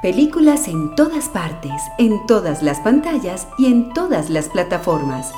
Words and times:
Películas 0.00 0.68
en 0.68 0.94
todas 0.94 1.28
partes, 1.28 1.72
en 1.98 2.24
todas 2.28 2.62
las 2.62 2.78
pantallas 2.78 3.48
y 3.58 3.66
en 3.66 3.92
todas 3.92 4.30
las 4.30 4.48
plataformas. 4.48 5.32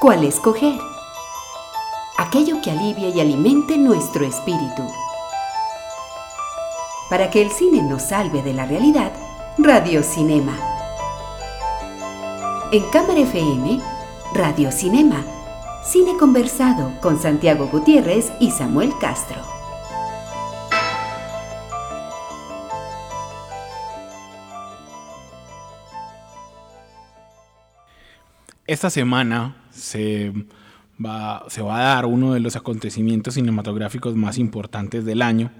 ¿Cuál 0.00 0.24
escoger? 0.24 0.80
Aquello 2.16 2.62
que 2.62 2.70
alivie 2.70 3.10
y 3.10 3.20
alimente 3.20 3.76
nuestro 3.76 4.24
espíritu. 4.24 4.82
Para 7.10 7.28
que 7.28 7.42
el 7.42 7.50
cine 7.50 7.82
nos 7.82 8.04
salve 8.04 8.42
de 8.42 8.54
la 8.54 8.64
realidad, 8.64 9.12
Radio 9.58 10.02
Cinema. 10.02 10.56
En 12.72 12.88
Cámara 12.88 13.20
FM, 13.20 13.82
Radio 14.32 14.72
Cinema. 14.72 15.22
Cine 15.84 16.16
conversado 16.16 16.90
con 17.02 17.20
Santiago 17.20 17.68
Gutiérrez 17.70 18.32
y 18.40 18.50
Samuel 18.50 18.94
Castro. 18.98 19.49
Esta 28.70 28.88
semana 28.88 29.56
se 29.70 30.32
va, 31.04 31.44
se 31.48 31.60
va 31.60 31.78
a 31.80 31.94
dar 31.96 32.06
uno 32.06 32.34
de 32.34 32.38
los 32.38 32.54
acontecimientos 32.54 33.34
cinematográficos 33.34 34.14
más 34.14 34.38
importantes 34.38 35.04
del 35.04 35.22
año. 35.22 35.50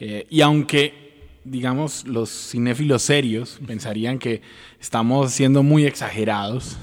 Eh, 0.00 0.26
y 0.30 0.40
aunque, 0.40 1.28
digamos, 1.44 2.06
los 2.06 2.30
cinéfilos 2.30 3.02
serios 3.02 3.60
pensarían 3.66 4.18
que 4.18 4.40
estamos 4.80 5.32
siendo 5.32 5.62
muy 5.62 5.84
exagerados, 5.84 6.78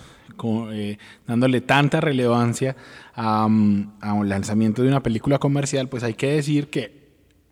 eh, 0.72 1.00
dándole 1.26 1.60
tanta 1.60 2.00
relevancia 2.00 2.76
a, 3.16 3.46
a 3.46 3.48
un 4.14 4.30
lanzamiento 4.30 4.84
de 4.84 4.90
una 4.90 5.02
película 5.02 5.40
comercial, 5.40 5.90
pues 5.90 6.04
hay 6.04 6.14
que 6.14 6.34
decir 6.34 6.68
que 6.70 7.03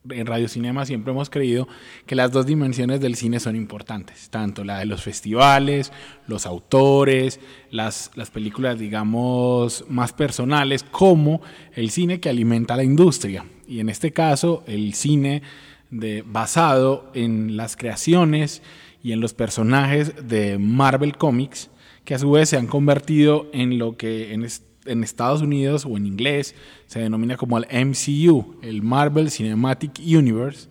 en 0.10 0.26
Radio 0.26 0.48
Cinema 0.48 0.86
siempre 0.86 1.12
hemos 1.12 1.30
creído 1.30 1.68
que 2.06 2.16
las 2.16 2.32
dos 2.32 2.46
dimensiones 2.46 3.00
del 3.02 3.16
cine 3.16 3.40
son 3.40 3.56
importantes, 3.56 4.30
tanto 4.30 4.64
la 4.64 4.80
de 4.80 4.86
los 4.86 5.04
festivales, 5.04 5.92
los 6.28 6.46
autores, 6.46 7.40
las, 7.70 8.12
las 8.16 8.32
películas, 8.32 8.80
digamos, 8.80 9.86
más 9.90 10.14
personales, 10.14 10.84
como 10.84 11.42
el 11.74 11.92
cine 11.92 12.20
que 12.20 12.30
alimenta 12.30 12.76
la 12.76 12.84
industria. 12.84 13.46
Y 13.68 13.80
en 13.80 13.90
este 13.90 14.12
caso, 14.12 14.64
el 14.68 14.94
cine 14.94 15.44
de, 15.92 16.24
basado 16.26 17.12
en 17.14 17.56
las 17.56 17.76
creaciones 17.76 18.64
y 19.04 19.12
en 19.12 19.20
los 19.20 19.34
personajes 19.34 20.28
de 20.28 20.58
Marvel 20.58 21.18
Comics, 21.18 21.70
que 22.06 22.16
a 22.16 22.20
su 22.20 22.32
vez 22.32 22.50
se 22.50 22.58
han 22.58 22.68
convertido 22.68 23.50
en 23.54 23.78
lo 23.78 23.96
que 23.98 24.34
en 24.34 24.44
este 24.44 24.71
en 24.86 25.04
Estados 25.04 25.42
Unidos 25.42 25.86
o 25.86 25.98
en 25.98 26.06
inglés 26.06 26.56
se 26.88 27.00
denomina 27.00 27.38
como 27.38 27.58
el 27.58 27.66
MCU, 27.88 28.56
el 28.62 28.82
Marvel 28.82 29.32
Cinematic 29.32 30.00
Universe, 30.00 30.70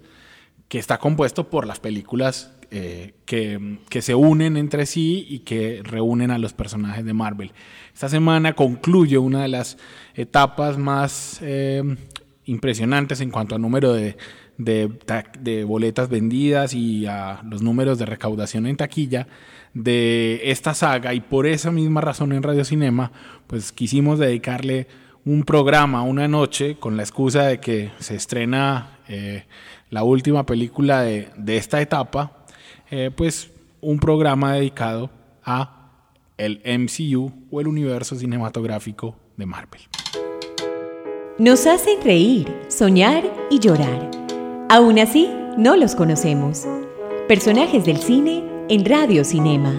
que 0.69 0.79
está 0.79 0.99
compuesto 0.99 1.51
por 1.51 1.67
las 1.67 1.81
películas 1.81 2.53
eh, 2.71 3.15
que, 3.25 3.79
que, 3.89 4.01
se 4.01 4.15
unen 4.15 4.57
entre 4.57 4.87
sí 4.87 5.27
y 5.29 5.41
que 5.41 5.83
reúnen 5.83 6.31
a 6.31 6.39
los 6.39 6.53
personajes 6.53 7.05
de 7.05 7.13
Marvel. 7.13 7.53
Esta 7.93 8.09
semana 8.09 8.55
concluye 8.55 9.19
una 9.19 9.43
de 9.43 9.49
las 9.49 9.77
etapas 10.15 10.79
más 10.79 11.41
eh, 11.43 11.83
impresionantes 12.45 13.21
en 13.21 13.31
cuanto 13.31 13.57
al 13.57 13.61
número 13.61 13.93
de, 13.93 14.17
de, 14.61 14.91
de 15.41 15.65
boletas 15.65 16.09
vendidas 16.09 16.75
y 16.75 17.07
a 17.07 17.41
los 17.49 17.63
números 17.63 17.99
de 17.99 18.07
recaudación 18.07 18.67
en 18.67 18.77
taquilla 18.77 19.27
de 19.73 20.41
esta 20.51 20.75
saga 20.75 21.15
y 21.15 21.21
por 21.21 21.47
esa 21.47 21.71
misma 21.71 22.01
razón 22.01 22.33
en 22.33 22.43
Radio 22.43 22.65
Cinema 22.65 23.11
pues 23.47 23.73
quisimos 23.73 24.19
dedicarle 24.19 24.87
un 25.25 25.45
programa 25.45 26.03
una 26.03 26.29
noche 26.29 26.77
con 26.79 26.97
la 26.97 27.03
excusa 27.03 27.45
de 27.45 27.61
que 27.61 27.91
se 28.01 28.17
estrena 28.17 28.99
eh, 29.09 29.45
la 29.89 30.03
última 30.03 30.45
película 30.45 31.03
de, 31.03 31.57
esta 31.57 31.81
etapa 31.81 32.45
eh, 32.91 33.11
pues 33.17 33.51
un 33.81 33.99
programa 33.99 34.55
dedicado 34.55 35.11
a 35.43 35.77
el 36.37 36.61
MCU 36.65 37.33
o 37.51 37.61
el 37.61 37.67
universo 37.67 38.17
cinematográfico 38.17 39.17
de 39.37 39.47
Marvel. 39.47 39.83
Nos 41.39 41.67
hacen 41.67 42.03
reír, 42.03 42.55
soñar 42.69 43.25
y 43.51 43.59
llorar. 43.59 44.20
Aún 44.73 45.01
así, 45.01 45.29
no 45.57 45.75
los 45.75 45.97
conocemos. 45.97 46.65
Personajes 47.27 47.85
del 47.85 47.97
cine 47.97 48.45
en 48.69 48.85
Radio 48.85 49.25
Cinema. 49.25 49.75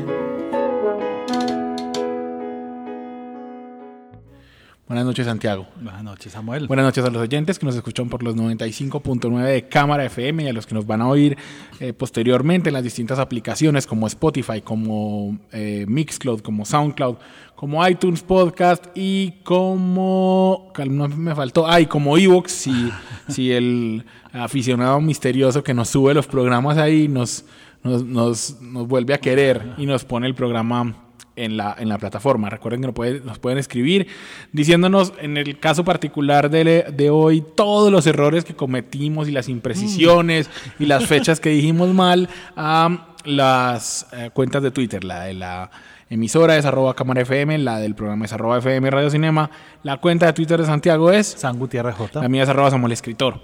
Buenas 4.92 5.06
noches, 5.06 5.26
Santiago. 5.26 5.68
Buenas 5.80 6.04
noches, 6.04 6.34
Samuel. 6.34 6.68
Buenas 6.68 6.84
noches 6.84 7.06
a 7.06 7.10
los 7.10 7.22
oyentes 7.22 7.58
que 7.58 7.66
nos 7.66 7.78
escuchan 7.78 8.10
por 8.10 8.24
los 8.24 8.36
95.9 8.36 9.42
de 9.42 9.70
Cámara 9.70 10.04
FM 10.04 10.44
y 10.44 10.48
a 10.50 10.52
los 10.52 10.68
que 10.68 10.76
nos 10.76 10.86
van 10.86 11.00
a 11.00 11.08
oír 11.08 11.38
eh, 11.80 11.94
posteriormente 11.94 12.72
en 12.72 12.74
las 12.74 12.84
distintas 12.84 13.18
aplicaciones 13.18 13.88
como 13.88 14.06
Spotify, 14.08 14.60
como 14.60 15.38
eh, 15.54 15.86
Mixcloud, 15.88 16.42
como 16.42 16.66
Soundcloud, 16.66 17.16
como 17.56 17.88
iTunes 17.88 18.22
Podcast 18.22 18.88
y 18.94 19.32
como. 19.46 20.74
No 20.86 21.08
me 21.08 21.36
faltó. 21.36 21.72
Ay, 21.72 21.86
como 21.86 22.18
Evox, 22.18 22.52
si, 22.52 22.92
si 23.30 23.54
el 23.54 24.04
aficionado 24.34 25.00
misterioso 25.00 25.64
que 25.64 25.74
nos 25.74 25.88
sube 25.88 26.14
los 26.14 26.28
programas 26.28 26.78
ahí 26.78 27.08
nos 27.08 27.46
nos, 27.84 28.04
nos, 28.04 28.62
nos 28.62 28.88
vuelve 28.88 29.14
a 29.14 29.20
querer 29.20 29.74
y 29.78 29.86
nos 29.86 30.04
pone 30.04 30.28
el 30.28 30.36
programa 30.36 30.96
en 31.36 31.58
la, 31.58 31.76
en 31.78 31.90
la 31.90 31.98
plataforma. 31.98 32.50
Recuerden 32.50 32.82
que 32.82 32.88
nos, 32.88 32.96
puede, 32.96 33.20
nos 33.22 33.40
pueden 33.40 33.58
escribir 33.58 34.08
diciéndonos, 34.52 35.14
en 35.20 35.38
el 35.38 35.60
caso 35.60 35.84
particular 35.84 36.50
de, 36.50 36.86
de, 36.94 37.10
hoy, 37.10 37.44
todos 37.56 37.92
los 37.92 38.06
errores 38.08 38.44
que 38.44 38.56
cometimos 38.56 39.28
y 39.28 39.32
las 39.32 39.50
imprecisiones 39.50 40.50
y 40.80 40.86
las 40.86 41.06
fechas 41.06 41.40
que 41.40 41.50
dijimos 41.50 41.94
mal 41.94 42.30
a 42.56 43.08
las 43.26 44.08
eh, 44.14 44.30
cuentas 44.34 44.64
de 44.64 44.72
Twitter, 44.72 45.04
la 45.04 45.22
de 45.26 45.34
la 45.34 45.70
emisora 46.10 46.58
es 46.58 46.66
arroba 46.66 46.94
cámara 46.96 47.22
FM, 47.22 47.58
la 47.60 47.80
del 47.80 47.96
programa 47.96 48.26
es 48.26 48.34
arroba 48.34 48.58
FM 48.58 48.90
Radio 48.90 49.10
Cinema, 49.10 49.50
la 49.84 49.98
cuenta 49.98 50.26
de 50.26 50.34
Twitter 50.34 50.60
de 50.60 50.66
Santiago 50.66 51.12
es 51.12 51.28
San 51.28 51.58
Gutiérrez 51.58 51.96
J. 51.96 52.22
La 52.22 52.30
mía 52.30 52.44
es 52.44 52.50
arroba 52.50 52.70
Samuel 52.70 52.92
Escritor. 52.92 53.42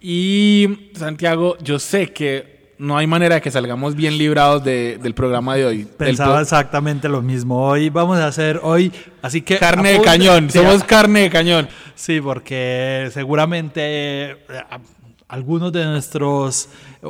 Y 0.00 0.90
Santiago, 0.94 1.56
yo 1.58 1.78
sé 1.78 2.12
que 2.12 2.55
no 2.78 2.96
hay 2.96 3.06
manera 3.06 3.36
de 3.36 3.40
que 3.40 3.50
salgamos 3.50 3.94
bien 3.94 4.18
librados 4.18 4.62
del 4.64 5.14
programa 5.14 5.56
de 5.56 5.64
hoy. 5.64 5.88
Pensaba 5.96 6.40
exactamente 6.40 7.08
lo 7.08 7.22
mismo. 7.22 7.66
Hoy 7.66 7.90
vamos 7.90 8.18
a 8.18 8.26
hacer 8.26 8.60
hoy, 8.62 8.92
así 9.22 9.42
que... 9.42 9.58
Carne 9.58 9.94
de 9.94 10.02
cañón, 10.02 10.50
somos 10.50 10.84
carne 10.84 11.22
de 11.22 11.30
cañón. 11.30 11.68
Sí, 11.94 12.20
porque 12.20 13.08
seguramente 13.12 13.80
eh, 13.82 14.36
algunos 15.28 15.72
de 15.72 15.84
nuestros 15.84 16.68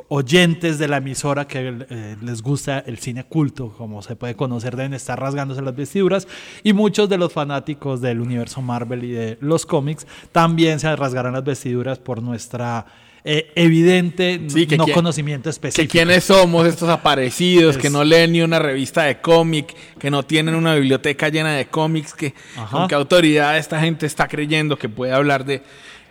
oyentes 0.09 0.79
de 0.79 0.89
la 0.89 0.99
emisora 0.99 1.47
que 1.47 1.87
eh, 1.89 2.17
les 2.23 2.43
gusta 2.43 2.79
el 2.81 2.99
cine 2.99 3.25
culto, 3.25 3.75
como 3.77 4.03
se 4.03 4.17
puede 4.17 4.35
conocer, 4.35 4.77
deben 4.77 4.95
estar 4.95 5.19
rasgándose 5.19 5.63
las 5.63 5.75
vestiduras. 5.75 6.29
Y 6.63 6.73
muchos 6.73 7.09
de 7.09 7.19
los 7.19 7.33
fanáticos 7.33 8.01
del 8.01 8.21
universo 8.21 8.63
Marvel 8.63 9.05
y 9.05 9.11
de 9.11 9.39
los 9.41 9.67
cómics 9.67 10.07
también 10.33 10.81
se 10.81 10.95
rasgarán 10.95 11.35
las 11.35 11.45
vestiduras 11.45 11.99
por 11.99 12.23
nuestra 12.23 12.87
eh, 13.29 13.51
evidente 13.57 14.41
no 14.79 14.87
conocimiento 14.87 15.51
específico. 15.51 15.83
Que 15.83 15.89
quiénes 15.89 16.23
somos 16.23 16.65
estos 16.65 16.89
aparecidos, 16.89 17.77
que 17.77 17.91
no 17.91 18.05
leen 18.05 18.31
ni 18.31 18.41
una 18.41 18.61
revista 18.61 19.03
de 19.03 19.21
cómic, 19.21 19.75
que 19.99 20.13
no 20.13 20.23
tienen 20.23 20.55
una 20.55 20.77
biblioteca 20.77 21.29
llena 21.29 21.57
de 21.57 21.67
cómics, 21.67 22.15
que 22.15 22.35
con 22.71 22.87
qué 22.87 22.95
autoridad 22.95 23.59
esta 23.59 23.81
gente 23.81 24.07
está 24.07 24.29
creyendo 24.29 24.79
que 24.79 24.89
puede 24.89 25.13
hablar 25.13 25.45
de 25.45 25.61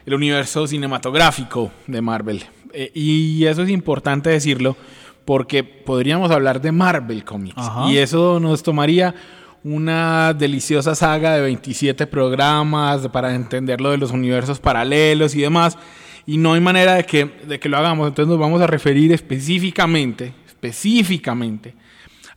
el 0.05 0.13
universo 0.13 0.67
cinematográfico 0.67 1.71
de 1.87 2.01
Marvel. 2.01 2.43
Eh, 2.73 2.91
y 2.93 3.45
eso 3.45 3.63
es 3.63 3.69
importante 3.69 4.29
decirlo 4.29 4.75
porque 5.23 5.63
podríamos 5.63 6.31
hablar 6.31 6.59
de 6.59 6.73
Marvel 6.73 7.23
Comics 7.23 7.63
y 7.87 7.97
eso 7.97 8.41
nos 8.41 8.61
tomaría 8.61 9.15
una 9.63 10.33
deliciosa 10.33 10.93
saga 10.95 11.33
de 11.33 11.41
27 11.41 12.07
programas 12.07 13.07
para 13.07 13.33
entender 13.33 13.79
lo 13.79 13.91
de 13.91 13.97
los 13.97 14.11
universos 14.11 14.59
paralelos 14.59 15.33
y 15.33 15.41
demás 15.41 15.77
y 16.25 16.37
no 16.37 16.53
hay 16.53 16.61
manera 16.61 16.95
de 16.95 17.03
que, 17.05 17.25
de 17.25 17.59
que 17.59 17.69
lo 17.69 17.77
hagamos. 17.77 18.07
Entonces 18.07 18.29
nos 18.29 18.39
vamos 18.39 18.61
a 18.61 18.67
referir 18.67 19.11
específicamente, 19.11 20.33
específicamente 20.47 21.73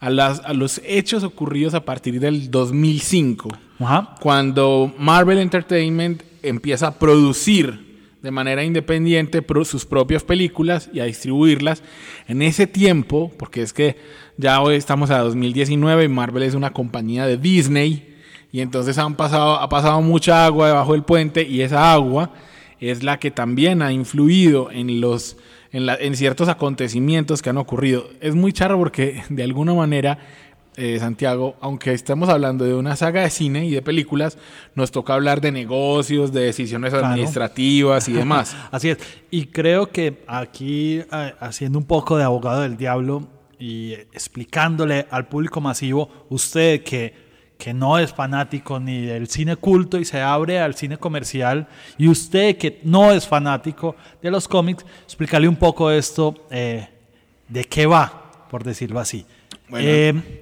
a, 0.00 0.10
las, 0.10 0.40
a 0.40 0.52
los 0.52 0.80
hechos 0.84 1.24
ocurridos 1.24 1.74
a 1.74 1.84
partir 1.84 2.20
del 2.20 2.50
2005, 2.50 3.48
cuando 4.20 4.92
Marvel 4.98 5.38
Entertainment 5.38 6.22
empieza 6.42 6.88
a 6.88 6.98
producir 6.98 7.88
de 8.22 8.30
manera 8.30 8.64
independiente 8.64 9.44
sus 9.64 9.84
propias 9.84 10.24
películas 10.24 10.90
y 10.92 11.00
a 11.00 11.04
distribuirlas. 11.04 11.82
En 12.26 12.42
ese 12.42 12.66
tiempo, 12.66 13.32
porque 13.38 13.62
es 13.62 13.72
que 13.72 13.96
ya 14.36 14.60
hoy 14.60 14.76
estamos 14.76 15.10
a 15.10 15.18
2019 15.18 16.04
y 16.04 16.08
Marvel 16.08 16.42
es 16.42 16.54
una 16.54 16.72
compañía 16.72 17.26
de 17.26 17.36
Disney 17.36 18.16
y 18.50 18.60
entonces 18.60 18.98
han 18.98 19.14
pasado, 19.14 19.54
ha 19.56 19.68
pasado 19.68 20.00
mucha 20.00 20.44
agua 20.44 20.68
debajo 20.68 20.92
del 20.92 21.04
puente 21.04 21.42
y 21.42 21.60
esa 21.60 21.92
agua 21.92 22.32
es 22.80 23.02
la 23.02 23.18
que 23.18 23.30
también 23.30 23.82
ha 23.82 23.92
influido 23.92 24.70
en 24.70 25.00
los 25.00 25.36
en, 25.70 25.84
la, 25.84 25.96
en 25.96 26.16
ciertos 26.16 26.48
acontecimientos 26.48 27.42
que 27.42 27.50
han 27.50 27.58
ocurrido. 27.58 28.08
Es 28.20 28.34
muy 28.34 28.52
charro 28.52 28.78
porque 28.78 29.22
de 29.28 29.42
alguna 29.42 29.74
manera 29.74 30.18
eh, 30.76 30.98
Santiago, 31.00 31.56
aunque 31.60 31.92
estemos 31.92 32.28
hablando 32.28 32.64
de 32.64 32.74
una 32.74 32.94
saga 32.94 33.22
de 33.22 33.30
cine 33.30 33.66
y 33.66 33.72
de 33.72 33.82
películas, 33.82 34.38
nos 34.76 34.92
toca 34.92 35.14
hablar 35.14 35.40
de 35.40 35.50
negocios, 35.50 36.32
de 36.32 36.42
decisiones 36.42 36.94
administrativas 36.94 38.08
y 38.08 38.12
demás. 38.12 38.56
Así 38.70 38.90
es. 38.90 38.98
Y 39.30 39.46
creo 39.46 39.90
que 39.90 40.22
aquí, 40.28 41.02
haciendo 41.40 41.80
un 41.80 41.84
poco 41.84 42.16
de 42.16 42.22
abogado 42.22 42.62
del 42.62 42.76
diablo, 42.76 43.26
y 43.58 43.92
explicándole 44.12 45.06
al 45.10 45.26
público 45.26 45.60
masivo, 45.60 46.08
usted 46.28 46.82
que 46.84 47.27
que 47.58 47.74
no 47.74 47.98
es 47.98 48.14
fanático 48.14 48.78
ni 48.78 49.02
del 49.02 49.28
cine 49.28 49.56
culto 49.56 49.98
y 49.98 50.04
se 50.04 50.20
abre 50.20 50.60
al 50.60 50.74
cine 50.74 50.96
comercial, 50.96 51.66
y 51.98 52.08
usted 52.08 52.56
que 52.56 52.80
no 52.84 53.12
es 53.12 53.26
fanático 53.26 53.96
de 54.22 54.30
los 54.30 54.46
cómics, 54.46 54.86
explicarle 55.04 55.48
un 55.48 55.56
poco 55.56 55.90
esto, 55.90 56.46
eh, 56.50 56.88
de 57.48 57.64
qué 57.64 57.86
va, 57.86 58.46
por 58.48 58.62
decirlo 58.62 59.00
así. 59.00 59.26
Eh, 59.76 60.40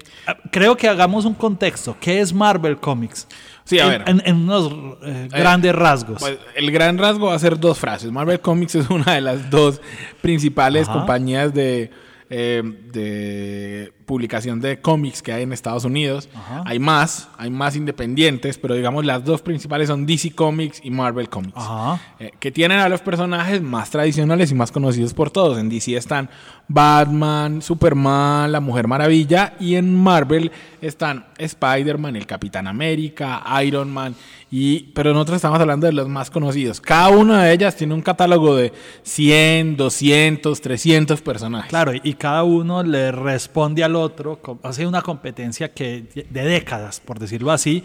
creo 0.51 0.77
que 0.77 0.87
hagamos 0.87 1.25
un 1.25 1.33
contexto. 1.33 1.97
¿Qué 1.99 2.21
es 2.21 2.33
Marvel 2.33 2.77
Comics? 2.77 3.27
Sí, 3.65 3.79
a 3.79 3.83
en, 3.83 3.89
ver. 3.89 4.03
En, 4.07 4.21
en 4.25 4.35
unos 4.35 4.71
eh, 5.03 5.27
grandes 5.29 5.75
rasgos. 5.75 6.19
Pues, 6.19 6.37
el 6.55 6.71
gran 6.71 6.97
rasgo 6.97 7.27
va 7.27 7.35
a 7.35 7.39
ser 7.39 7.59
dos 7.59 7.77
frases. 7.77 8.11
Marvel 8.11 8.39
Comics 8.39 8.75
es 8.75 8.89
una 8.89 9.15
de 9.15 9.21
las 9.21 9.49
dos 9.49 9.81
principales 10.21 10.87
Ajá. 10.87 10.99
compañías 10.99 11.53
de, 11.53 11.91
eh, 12.29 12.61
de 12.93 13.93
publicación 14.07 14.61
de 14.61 14.79
cómics 14.81 15.21
que 15.21 15.33
hay 15.33 15.43
en 15.43 15.53
Estados 15.53 15.85
Unidos. 15.85 16.29
Ajá. 16.33 16.63
Hay 16.65 16.79
más, 16.79 17.27
hay 17.37 17.51
más 17.51 17.75
independientes, 17.75 18.57
pero 18.57 18.73
digamos 18.73 19.05
las 19.05 19.23
dos 19.23 19.41
principales 19.41 19.89
son 19.89 20.07
DC 20.07 20.31
Comics 20.31 20.79
y 20.83 20.89
Marvel 20.89 21.29
Comics. 21.29 21.61
Eh, 22.19 22.31
que 22.39 22.51
tienen 22.51 22.79
a 22.79 22.89
los 22.89 23.01
personajes 23.01 23.61
más 23.61 23.91
tradicionales 23.91 24.49
y 24.49 24.55
más 24.55 24.71
conocidos 24.71 25.13
por 25.13 25.29
todos. 25.29 25.59
En 25.59 25.69
DC 25.69 25.95
están 25.95 26.29
Batman, 26.67 27.61
Superman, 27.61 28.51
la 28.51 28.61
Mujer 28.61 28.87
Maravilla 28.87 29.53
y 29.59 29.75
en 29.75 29.93
Marvel 29.93 30.51
están 30.81 31.25
Spider-Man, 31.37 32.15
el 32.15 32.25
Capitán 32.25 32.65
América, 32.67 33.43
Iron 33.61 33.91
Man 33.91 34.15
y 34.49 34.79
pero 34.93 35.13
nosotros 35.13 35.37
estamos 35.37 35.59
hablando 35.59 35.87
de 35.87 35.93
los 35.93 36.07
más 36.07 36.31
conocidos. 36.31 36.79
Cada 36.79 37.09
una 37.09 37.43
de 37.43 37.53
ellas 37.53 37.75
tiene 37.75 37.93
un 37.93 38.01
catálogo 38.01 38.55
de 38.55 38.71
100, 39.03 39.75
200, 39.75 40.61
300 40.61 41.21
personajes. 41.21 41.69
Claro, 41.69 41.91
y 42.01 42.13
cada 42.13 42.43
uno 42.43 42.83
le 42.83 43.11
responde 43.11 43.83
al 43.83 43.96
otro, 44.01 44.41
co- 44.41 44.59
hace 44.63 44.85
una 44.87 45.01
competencia 45.01 45.73
que 45.73 46.03
de 46.29 46.43
décadas, 46.43 46.99
por 46.99 47.19
decirlo 47.19 47.51
así, 47.51 47.83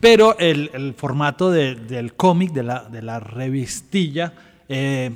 pero 0.00 0.36
el, 0.38 0.70
el 0.74 0.94
formato 0.94 1.50
de- 1.50 1.74
del 1.74 2.14
cómic, 2.14 2.52
de 2.52 2.62
la, 2.62 2.84
de 2.84 3.02
la 3.02 3.20
revistilla, 3.20 4.32
eh, 4.68 5.10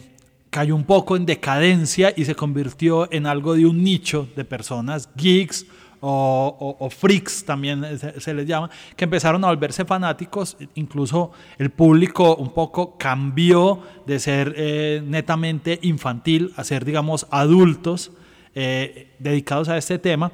cayó 0.51 0.77
un 0.77 0.85
poco 0.85 1.17
en 1.17 1.27
decadencia 1.27 2.13
y 2.17 2.25
se 2.25 2.35
convirtió 2.35 3.09
en 3.13 3.27
algo 3.27 3.55
de 3.55 3.67
un 3.67 3.83
nicho 3.83 4.29
de 4.37 4.45
personas, 4.45 5.09
geeks 5.17 5.67
o, 6.07 6.55
o- 6.61 6.85
o 6.85 6.91
freaks 6.91 7.45
también 7.47 7.83
se, 7.99 8.21
se 8.21 8.35
les 8.35 8.47
llama, 8.47 8.69
que 8.95 9.05
empezaron 9.05 9.43
a 9.43 9.49
volverse 9.49 9.85
fanáticos, 9.87 10.57
incluso 10.75 11.33
el 11.59 11.71
público 11.71 12.37
un 12.37 12.53
poco 12.53 12.97
cambió 12.99 13.81
de 14.07 14.19
ser 14.21 14.55
eh, 14.57 15.03
netamente 15.05 15.79
infantil 15.83 16.53
a 16.57 16.63
ser, 16.65 16.85
digamos, 16.85 17.27
adultos 17.31 18.13
eh, 18.55 19.09
dedicados 19.19 19.69
a 19.69 19.77
este 19.77 19.99
tema, 19.99 20.33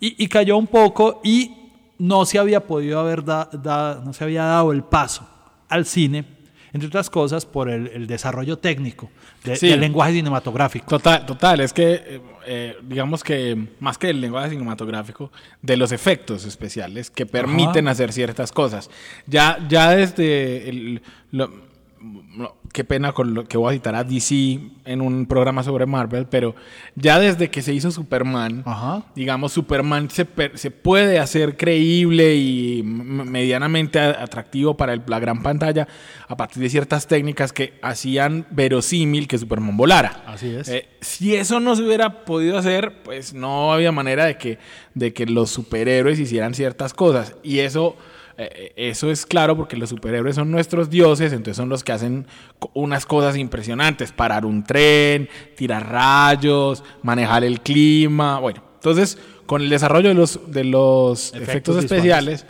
y, 0.00 0.22
y 0.22 0.28
cayó 0.28 0.56
un 0.56 0.66
poco 0.66 1.20
y 1.24 1.54
no 1.98 2.24
se 2.24 2.38
había 2.38 2.60
podido 2.66 3.00
haber 3.00 3.24
da- 3.24 3.48
da- 3.52 4.00
no 4.04 4.12
se 4.12 4.24
había 4.24 4.44
dado 4.44 4.72
el 4.72 4.84
paso 4.84 5.28
al 5.68 5.84
cine, 5.84 6.24
entre 6.72 6.86
otras 6.88 7.10
cosas 7.10 7.44
por 7.46 7.68
el, 7.68 7.88
el 7.88 8.06
desarrollo 8.06 8.58
técnico 8.58 9.10
de- 9.42 9.56
Sí. 9.56 9.68
del 9.68 9.80
lenguaje 9.80 10.12
cinematográfico. 10.12 10.86
Total, 10.86 11.26
total, 11.26 11.60
es 11.60 11.72
que 11.72 11.92
eh, 11.94 12.20
eh, 12.46 12.76
digamos 12.82 13.24
que 13.24 13.56
más 13.80 13.98
que 13.98 14.10
el 14.10 14.20
lenguaje 14.20 14.50
cinematográfico, 14.50 15.32
de 15.62 15.76
los 15.76 15.90
efectos 15.92 16.44
especiales 16.44 17.10
que 17.10 17.26
permiten 17.26 17.88
hacer 17.88 18.12
ciertas 18.12 18.52
cosas. 18.52 18.88
Ya, 19.26 19.58
ya 19.68 19.90
desde 19.90 20.68
el, 20.68 21.02
lo- 21.32 21.67
no, 22.00 22.54
qué 22.72 22.84
pena 22.84 23.12
con 23.12 23.34
lo 23.34 23.44
que 23.44 23.56
voy 23.56 23.70
a 23.70 23.76
citar 23.76 23.94
a 23.94 24.04
DC 24.04 24.60
en 24.84 25.00
un 25.00 25.26
programa 25.26 25.62
sobre 25.62 25.86
Marvel, 25.86 26.26
pero 26.26 26.54
ya 26.94 27.18
desde 27.18 27.50
que 27.50 27.62
se 27.62 27.72
hizo 27.74 27.90
Superman, 27.90 28.62
Ajá. 28.66 29.02
digamos, 29.14 29.52
Superman 29.52 30.08
se, 30.10 30.26
se 30.54 30.70
puede 30.70 31.18
hacer 31.18 31.56
creíble 31.56 32.36
y 32.36 32.82
medianamente 32.84 33.98
atractivo 33.98 34.76
para 34.76 34.92
el- 34.92 35.02
la 35.06 35.18
gran 35.18 35.42
pantalla 35.42 35.88
a 36.28 36.36
partir 36.36 36.62
de 36.62 36.68
ciertas 36.70 37.06
técnicas 37.06 37.52
que 37.52 37.78
hacían 37.82 38.46
verosímil 38.50 39.26
que 39.28 39.38
Superman 39.38 39.76
volara. 39.76 40.22
Así 40.26 40.48
es. 40.54 40.68
Eh, 40.68 40.88
si 41.00 41.34
eso 41.34 41.60
no 41.60 41.76
se 41.76 41.82
hubiera 41.82 42.24
podido 42.24 42.58
hacer, 42.58 43.02
pues 43.02 43.34
no 43.34 43.72
había 43.72 43.92
manera 43.92 44.24
de 44.26 44.36
que, 44.36 44.58
de 44.94 45.12
que 45.12 45.26
los 45.26 45.50
superhéroes 45.50 46.18
hicieran 46.18 46.54
ciertas 46.54 46.94
cosas. 46.94 47.34
Y 47.42 47.60
eso, 47.60 47.96
eh, 48.38 48.72
eso 48.76 49.10
es 49.10 49.26
claro 49.26 49.56
porque 49.56 49.76
los 49.76 49.90
superhéroes 49.90 50.36
son 50.36 50.50
nuestros 50.50 50.88
dioses, 50.90 51.32
entonces 51.32 51.56
son 51.56 51.68
los 51.68 51.82
que 51.84 51.92
hacen 51.92 52.26
unas 52.74 53.04
cosas 53.04 53.36
impresionantes, 53.36 54.12
parar 54.12 54.46
un 54.46 54.62
tren, 54.64 55.28
tirar 55.56 55.90
rayos, 55.90 56.84
manejar 57.02 57.44
el 57.44 57.60
clima, 57.60 58.38
bueno. 58.38 58.62
Entonces, 58.74 59.18
con 59.46 59.60
el 59.62 59.68
desarrollo 59.70 60.08
de 60.10 60.14
los, 60.14 60.52
de 60.52 60.62
los 60.62 61.34
Efectos 61.34 61.74
especiales, 61.84 62.46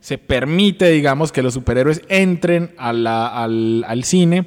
se 0.00 0.16
permite, 0.18 0.88
digamos, 0.90 1.32
que 1.32 1.42
los 1.42 1.54
superhéroes 1.54 2.02
entren 2.08 2.72
a 2.78 2.92
la- 2.92 3.26
al, 3.26 3.84
al 3.88 4.04
cine 4.04 4.46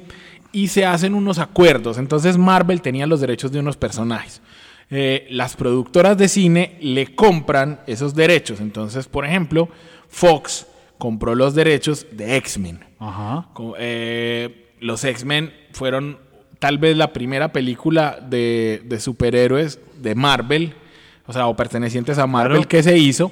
y 0.52 0.68
se 0.68 0.86
hacen 0.86 1.14
unos 1.14 1.38
acuerdos. 1.38 1.98
Entonces 1.98 2.38
Marvel 2.38 2.80
tenía 2.80 3.06
los 3.06 3.20
derechos 3.20 3.52
de 3.52 3.58
unos 3.58 3.76
personajes. 3.76 4.40
Eh, 4.88 5.26
las 5.30 5.56
productoras 5.56 6.16
de 6.16 6.28
cine 6.28 6.78
le 6.80 7.14
compran 7.14 7.80
esos 7.86 8.14
derechos. 8.14 8.60
Entonces, 8.60 9.08
por 9.08 9.26
ejemplo, 9.26 9.68
Fox 10.08 10.66
compró 10.98 11.34
los 11.34 11.54
derechos 11.54 12.06
de 12.12 12.36
X-Men. 12.36 12.80
Ajá. 12.98 13.48
Eh, 13.78 14.70
los 14.80 15.04
X-Men 15.04 15.52
fueron 15.72 16.18
tal 16.58 16.78
vez 16.78 16.96
la 16.96 17.12
primera 17.12 17.52
película 17.52 18.18
de, 18.28 18.82
de 18.84 19.00
superhéroes 19.00 19.78
de 20.00 20.14
Marvel, 20.14 20.74
o 21.26 21.32
sea, 21.32 21.46
o 21.48 21.56
pertenecientes 21.56 22.18
a 22.18 22.26
Marvel 22.26 22.58
Claro. 22.58 22.68
que 22.68 22.82
se 22.82 22.96
hizo, 22.96 23.30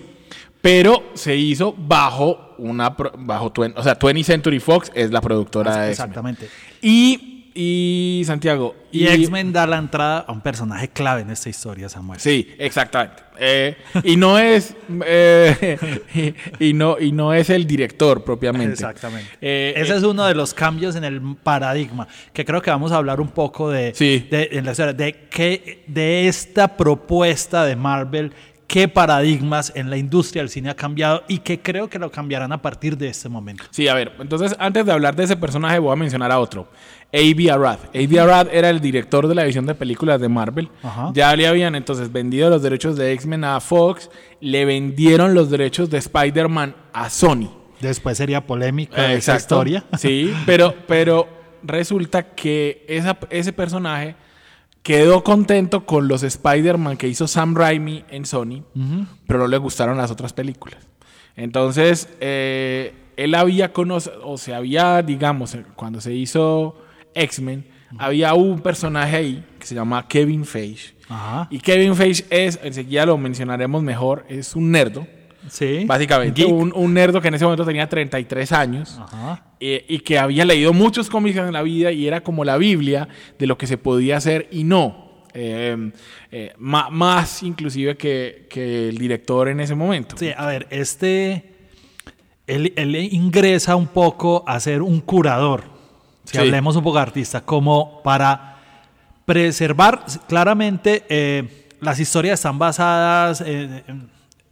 pero 0.60 1.02
se 1.14 1.36
hizo 1.36 1.74
bajo 1.76 2.54
una, 2.58 2.90
bajo, 2.90 3.52
o 3.76 3.82
sea, 3.82 3.98
20th 3.98 4.24
Century 4.24 4.60
Fox 4.60 4.90
es 4.94 5.10
la 5.10 5.20
productora 5.20 5.76
de. 5.76 5.90
Exactamente. 5.90 6.48
Y, 6.82 7.33
y 7.54 8.22
Santiago. 8.26 8.74
Y, 8.90 9.06
X-Men 9.06 9.52
da 9.52 9.66
la 9.66 9.78
entrada 9.78 10.18
a 10.26 10.32
un 10.32 10.40
personaje 10.40 10.88
clave 10.88 11.22
en 11.22 11.30
esta 11.30 11.48
historia, 11.48 11.88
Samuel. 11.88 12.18
Sí, 12.20 12.52
exactamente. 12.58 13.22
Eh, 13.38 13.76
y 14.04 14.16
no 14.16 14.38
es 14.38 14.74
eh, 15.04 16.34
y, 16.60 16.72
no 16.72 16.96
y 17.00 17.12
no 17.12 17.32
es 17.32 17.50
el 17.50 17.66
director 17.66 18.24
propiamente. 18.24 18.72
Exactamente. 18.72 19.30
Eh, 19.40 19.74
Ese 19.76 19.94
eh, 19.94 19.96
es 19.96 20.02
uno 20.02 20.24
de 20.24 20.34
los 20.34 20.52
cambios 20.54 20.96
en 20.96 21.04
el 21.04 21.20
paradigma, 21.42 22.06
que 22.32 22.44
creo 22.44 22.60
que 22.60 22.70
vamos 22.70 22.92
a 22.92 22.96
hablar 22.96 23.20
un 23.20 23.28
poco 23.28 23.70
de, 23.70 23.94
Sí. 23.94 24.26
de, 24.30 24.48
en 24.52 24.64
la 24.64 24.72
historia, 24.72 24.92
de, 24.92 25.28
qué, 25.30 25.84
de 25.86 26.28
esta 26.28 26.76
propuesta 26.76 27.64
de 27.64 27.76
Marvel, 27.76 28.32
qué 28.66 28.88
paradigmas 28.88 29.72
en 29.74 29.90
la 29.90 29.96
industria 29.96 30.42
del 30.42 30.48
cine 30.48 30.70
ha 30.70 30.74
cambiado 30.74 31.22
y 31.28 31.38
que 31.38 31.60
creo 31.60 31.88
que 31.88 31.98
lo 31.98 32.10
cambiarán 32.10 32.52
a 32.52 32.60
partir 32.60 32.96
de 32.96 33.08
este 33.08 33.28
momento. 33.28 33.64
Sí, 33.70 33.88
a 33.88 33.94
ver, 33.94 34.12
entonces 34.18 34.54
antes 34.58 34.86
de 34.86 34.92
hablar 34.92 35.14
de 35.14 35.24
ese 35.24 35.36
personaje 35.36 35.78
voy 35.78 35.92
a 35.92 35.96
mencionar 35.96 36.32
a 36.32 36.38
otro. 36.38 36.68
A.B. 37.14 37.50
Arad. 37.50 37.78
A.B. 37.94 38.18
Arad 38.18 38.48
era 38.52 38.70
el 38.70 38.80
director 38.80 39.28
de 39.28 39.34
la 39.36 39.42
división 39.42 39.66
de 39.66 39.74
películas 39.76 40.20
de 40.20 40.28
Marvel. 40.28 40.68
Ajá. 40.82 41.12
Ya 41.14 41.34
le 41.36 41.46
habían 41.46 41.74
entonces 41.76 42.10
vendido 42.12 42.50
los 42.50 42.60
derechos 42.62 42.96
de 42.96 43.12
X-Men 43.12 43.44
a 43.44 43.60
Fox, 43.60 44.10
le 44.40 44.64
vendieron 44.64 45.32
los 45.34 45.48
derechos 45.50 45.90
de 45.90 45.98
Spider-Man 45.98 46.74
a 46.92 47.08
Sony. 47.10 47.50
Después 47.80 48.16
sería 48.18 48.46
polémica 48.46 49.12
Eh, 49.12 49.16
esa 49.18 49.36
historia. 49.36 49.84
Sí, 49.98 50.34
pero, 50.46 50.74
pero 50.88 51.28
resulta 51.62 52.34
que 52.34 52.84
esa- 52.88 53.18
ese 53.30 53.52
personaje 53.52 54.16
quedó 54.82 55.22
contento 55.24 55.86
con 55.86 56.08
los 56.08 56.22
Spider-Man 56.22 56.96
que 56.96 57.08
hizo 57.08 57.26
Sam 57.28 57.54
Raimi 57.54 58.04
en 58.10 58.26
Sony, 58.26 58.64
pero 59.26 59.38
no 59.40 59.46
le 59.46 59.56
gustaron 59.58 59.96
las 59.96 60.10
otras 60.10 60.32
películas. 60.32 60.86
Entonces, 61.36 62.08
eh, 62.20 62.92
él 63.16 63.34
había 63.34 63.72
conocido, 63.72 64.20
o 64.26 64.36
se 64.38 64.54
había, 64.54 65.02
digamos, 65.02 65.56
cuando 65.76 66.00
se 66.00 66.12
hizo 66.14 66.76
X-Men, 67.14 67.64
había 67.98 68.34
un 68.34 68.60
personaje 68.60 69.16
ahí 69.16 69.44
que 69.58 69.66
se 69.66 69.74
llama 69.74 70.06
Kevin 70.08 70.44
Feige. 70.44 70.94
Ajá. 71.08 71.46
Y 71.50 71.58
Kevin 71.58 71.94
Feige 71.94 72.24
es, 72.30 72.58
enseguida 72.62 73.06
lo 73.06 73.16
mencionaremos 73.18 73.82
mejor, 73.82 74.24
es 74.28 74.56
un 74.56 74.70
nerdo. 74.70 75.06
Sí. 75.48 75.84
Básicamente, 75.86 76.44
un, 76.46 76.72
un 76.74 76.94
nerdo 76.94 77.20
que 77.20 77.28
en 77.28 77.34
ese 77.34 77.44
momento 77.44 77.66
tenía 77.66 77.86
33 77.86 78.50
años 78.52 78.98
eh, 79.60 79.84
y 79.88 79.98
que 79.98 80.18
había 80.18 80.44
leído 80.46 80.72
muchos 80.72 81.10
cómics 81.10 81.36
en 81.36 81.52
la 81.52 81.60
vida 81.62 81.92
y 81.92 82.06
era 82.06 82.22
como 82.22 82.44
la 82.44 82.56
Biblia 82.56 83.08
de 83.38 83.46
lo 83.46 83.58
que 83.58 83.66
se 83.66 83.76
podía 83.76 84.16
hacer 84.16 84.48
y 84.50 84.64
no. 84.64 85.04
Eh, 85.34 85.90
eh, 86.32 86.52
ma- 86.58 86.88
más 86.90 87.42
inclusive 87.42 87.96
que, 87.98 88.46
que 88.48 88.88
el 88.88 88.96
director 88.96 89.48
en 89.48 89.60
ese 89.60 89.74
momento. 89.74 90.16
Sí, 90.16 90.30
a 90.34 90.46
ver, 90.46 90.66
este. 90.70 91.50
Él, 92.46 92.72
él 92.76 92.94
ingresa 92.96 93.74
un 93.76 93.86
poco 93.86 94.44
a 94.46 94.58
ser 94.60 94.80
un 94.82 95.00
curador, 95.00 95.64
si 96.24 96.32
Sí. 96.32 96.38
hablemos 96.38 96.76
un 96.76 96.82
poco 96.84 96.96
de 96.96 97.02
artista, 97.02 97.40
como 97.42 98.02
para 98.02 98.58
preservar 99.24 100.04
claramente 100.28 101.04
eh, 101.08 101.68
las 101.80 101.98
historias 102.00 102.40
están 102.40 102.58
basadas 102.58 103.40
en, 103.40 103.82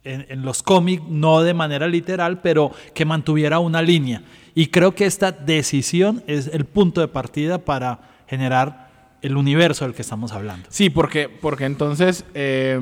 en- 0.03 0.25
en- 0.29 0.41
los 0.43 0.61
cómics, 0.63 1.03
no 1.07 1.41
de 1.41 1.53
manera 1.53 1.87
literal, 1.87 2.41
pero 2.41 2.71
que 2.93 3.05
mantuviera 3.05 3.59
una 3.59 3.81
línea. 3.81 4.21
Y 4.55 4.67
creo 4.67 4.93
que 4.93 5.05
esta 5.05 5.31
decisión 5.31 6.23
es 6.27 6.47
el 6.47 6.65
punto 6.65 7.01
de 7.01 7.07
partida 7.07 7.57
para 7.59 7.99
generar 8.27 8.89
el 9.21 9.37
universo 9.37 9.85
del 9.85 9.93
que 9.93 10.01
estamos 10.01 10.31
hablando. 10.33 10.67
Sí, 10.69 10.89
porque, 10.89 11.29
porque 11.29 11.65
entonces, 11.65 12.25
eh, 12.33 12.79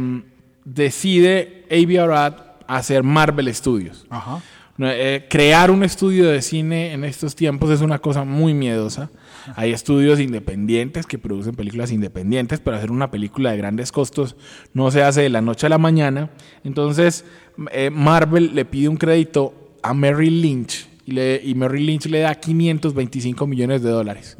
decide 0.65 1.65
A.B. 1.69 1.99
Arad 1.99 2.33
hacer 2.67 3.03
Marvel 3.03 3.53
Studios. 3.53 4.05
Ajá. 4.09 4.39
Eh, 4.83 5.25
crear 5.29 5.69
un 5.69 5.83
estudio 5.83 6.29
de 6.29 6.41
cine 6.41 6.93
en 6.93 7.03
estos 7.03 7.35
tiempos 7.35 7.69
es 7.69 7.81
una 7.81 7.99
cosa 7.99 8.23
muy 8.23 8.53
miedosa. 8.53 9.09
Hay 9.55 9.71
estudios 9.71 10.19
independientes 10.19 11.05
que 11.05 11.17
producen 11.17 11.55
películas 11.55 11.91
independientes, 11.91 12.59
pero 12.59 12.77
hacer 12.77 12.91
una 12.91 13.11
película 13.11 13.51
de 13.51 13.57
grandes 13.57 13.91
costos 13.91 14.35
no 14.73 14.89
se 14.91 15.03
hace 15.03 15.21
de 15.21 15.29
la 15.29 15.41
noche 15.41 15.65
a 15.65 15.69
la 15.69 15.77
mañana. 15.77 16.29
Entonces, 16.63 17.25
eh, 17.71 17.89
Marvel 17.89 18.55
le 18.55 18.65
pide 18.65 18.87
un 18.87 18.97
crédito 18.97 19.53
a 19.83 19.93
Merrill 19.93 20.41
Lynch 20.41 20.87
y, 21.05 21.11
le, 21.11 21.41
Merrill 21.55 21.85
Lynch 21.85 22.05
le 22.05 22.19
da 22.19 22.35
525 22.35 23.47
millones 23.47 23.81
de 23.81 23.89
dólares. 23.89 24.37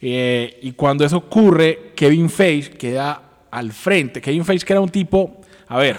Eh, 0.00 0.58
y 0.62 0.72
cuando 0.72 1.04
eso 1.04 1.18
ocurre, 1.18 1.92
Kevin 1.94 2.30
Feige 2.30 2.70
queda 2.72 3.22
al 3.50 3.72
frente. 3.72 4.20
Kevin 4.20 4.44
Feige 4.44 4.64
que 4.64 4.72
era 4.72 4.80
un 4.80 4.88
tipo 4.88 5.39
a 5.70 5.78
ver, 5.78 5.96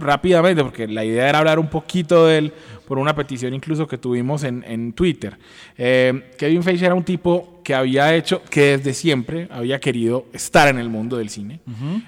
rápidamente, 0.00 0.64
porque 0.64 0.88
la 0.88 1.04
idea 1.04 1.28
era 1.28 1.40
hablar 1.40 1.58
un 1.58 1.68
poquito 1.68 2.26
de 2.26 2.38
él 2.38 2.52
por 2.86 2.98
una 2.98 3.14
petición 3.14 3.52
incluso 3.52 3.86
que 3.86 3.98
tuvimos 3.98 4.42
en, 4.42 4.94
Twitter. 4.94 5.36
Eh, 5.76 6.30
Kevin 6.38 6.62
Feige 6.62 6.86
era 6.86 6.94
un 6.94 7.04
tipo 7.04 7.60
que 7.62 7.74
había 7.74 8.14
hecho, 8.14 8.40
que 8.48 8.78
desde 8.78 8.94
siempre 8.94 9.48
había 9.50 9.80
querido 9.80 10.24
estar 10.32 10.68
en 10.68 10.78
el 10.78 10.88
mundo 10.88 11.18
del 11.18 11.28
cine. 11.28 11.60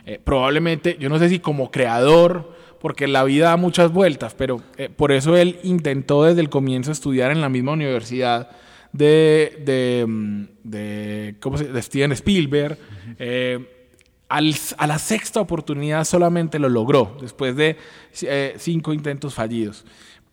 Eh, 0.06 0.18
probablemente, 0.24 0.96
yo 0.98 1.10
no 1.10 1.18
sé 1.18 1.28
si 1.28 1.40
como 1.40 1.70
creador, 1.70 2.54
porque 2.80 3.06
la 3.06 3.22
vida 3.24 3.50
da 3.50 3.58
muchas 3.58 3.92
vueltas, 3.92 4.34
pero 4.34 4.62
eh, 4.78 4.88
por 4.88 5.12
eso 5.12 5.36
él 5.36 5.58
intentó 5.64 6.24
desde 6.24 6.40
el 6.40 6.48
comienzo 6.48 6.90
estudiar 6.90 7.30
en 7.32 7.42
la 7.42 7.50
misma 7.50 7.72
universidad 7.72 8.48
de, 8.94 9.62
de, 9.62 10.06
mm, 10.08 10.44
de, 10.64 11.34
¿cómo 11.40 11.58
se, 11.58 11.64
de 11.64 11.82
Steven 11.82 12.12
Spielberg 12.12 12.78
a 14.28 14.86
la 14.86 14.98
sexta 14.98 15.40
oportunidad 15.40 16.04
solamente 16.04 16.58
lo 16.58 16.68
logró, 16.68 17.16
después 17.20 17.56
de 17.56 17.76
eh, 18.22 18.54
cinco 18.58 18.92
intentos 18.92 19.34
fallidos. 19.34 19.84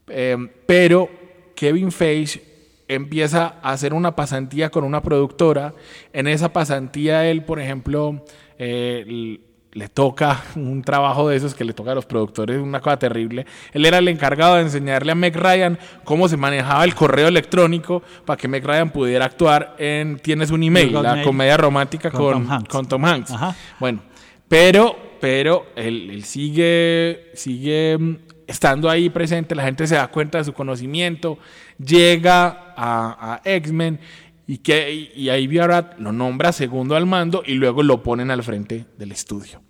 Em, 0.07 0.49
pero 0.65 1.09
Kevin 1.55 1.91
Feige 1.91 2.41
empieza 2.87 3.55
a 3.61 3.71
hacer 3.71 3.93
una 3.93 4.15
pasantía 4.15 4.69
con 4.69 4.83
una 4.83 5.01
productora. 5.01 5.73
En 6.13 6.27
esa 6.27 6.51
pasantía 6.51 7.29
él, 7.29 7.43
por 7.43 7.59
ejemplo, 7.59 8.23
eh, 8.59 9.39
le 9.75 9.89
toca 9.89 10.41
un 10.55 10.81
trabajo 10.81 11.27
de 11.27 11.35
esos 11.35 11.53
que 11.53 11.65
le 11.65 11.73
toca 11.73 11.91
a 11.91 11.95
los 11.95 12.05
productores, 12.05 12.59
una 12.61 12.79
cosa 12.79 12.97
terrible. 12.97 13.45
Él 13.73 13.85
era 13.85 13.97
el 13.97 14.07
encargado 14.07 14.55
de 14.55 14.61
enseñarle 14.61 15.11
a 15.11 15.15
Meg 15.15 15.35
Ryan 15.35 15.77
cómo 16.05 16.29
se 16.29 16.37
manejaba 16.37 16.85
el 16.85 16.95
correo 16.95 17.27
electrónico 17.27 18.01
para 18.25 18.37
que 18.37 18.47
Meg 18.47 18.65
Ryan 18.65 18.89
pudiera 18.89 19.25
actuar 19.25 19.75
en 19.77 20.17
Tienes 20.19 20.49
un 20.49 20.63
email, 20.63 20.93
la 20.93 21.21
comedia 21.23 21.57
romántica 21.57 22.09
con, 22.09 22.47
Tom 22.87 23.05
Hanks. 23.05 23.33
Bueno, 23.77 23.99
pero, 24.47 24.95
pero 25.19 25.65
él, 25.75 26.23
sigue, 26.23 27.31
sigue 27.33 27.97
mm, 27.99 28.15
estando 28.47 28.89
ahí 28.89 29.09
presente, 29.09 29.55
la 29.55 29.63
gente 29.65 29.87
se 29.87 29.95
da 29.95 30.07
cuenta 30.07 30.37
de 30.37 30.45
su 30.45 30.53
conocimiento, 30.53 31.37
llega 31.77 32.73
a, 32.77 33.33
a 33.33 33.41
X-Men 33.43 33.99
y, 34.47 34.59
que, 34.59 35.11
y 35.15 35.29
ahí 35.29 35.47
Biarat 35.47 35.99
lo 35.99 36.11
nombra 36.11 36.51
segundo 36.51 36.95
al 36.95 37.05
mando 37.05 37.43
y 37.45 37.55
luego 37.55 37.83
lo 37.83 38.03
ponen 38.03 38.29
al 38.31 38.43
frente 38.43 38.85
del 38.97 39.11
estudio. 39.11 39.61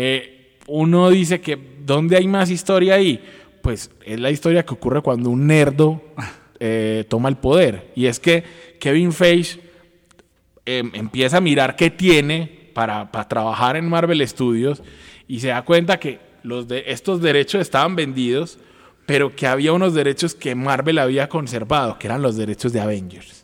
Eh, 0.00 0.58
uno 0.68 1.10
dice 1.10 1.40
que 1.40 1.58
¿dónde 1.84 2.16
hay 2.16 2.28
más 2.28 2.50
historia 2.50 2.94
ahí? 2.94 3.20
Pues 3.62 3.90
es 4.04 4.20
la 4.20 4.30
historia 4.30 4.64
que 4.64 4.72
ocurre 4.72 5.02
cuando 5.02 5.28
un 5.28 5.48
nerdo 5.48 6.00
eh, 6.60 7.04
toma 7.08 7.28
el 7.28 7.36
poder. 7.36 7.90
Y 7.96 8.06
es 8.06 8.20
que 8.20 8.44
Kevin 8.78 9.10
Feige 9.12 9.58
em, 10.64 10.92
empieza 10.94 11.38
a 11.38 11.40
mirar 11.40 11.74
qué 11.74 11.90
tiene 11.90 12.70
para, 12.74 13.10
para, 13.10 13.26
trabajar 13.26 13.74
en 13.74 13.88
Marvel 13.88 14.26
Studios 14.28 14.84
y 15.26 15.40
se 15.40 15.48
da 15.48 15.62
cuenta 15.62 15.98
que 15.98 16.20
los 16.44 16.68
de, 16.68 16.84
estos 16.86 17.20
derechos 17.20 17.60
estaban 17.60 17.96
vendidos, 17.96 18.60
pero 19.04 19.34
que 19.34 19.48
había 19.48 19.72
unos 19.72 19.94
derechos 19.94 20.32
que 20.32 20.54
Marvel 20.54 20.98
había 20.98 21.28
conservado, 21.28 21.98
que 21.98 22.06
eran 22.06 22.22
los 22.22 22.36
derechos 22.36 22.72
de 22.72 22.80
Avengers. 22.80 23.38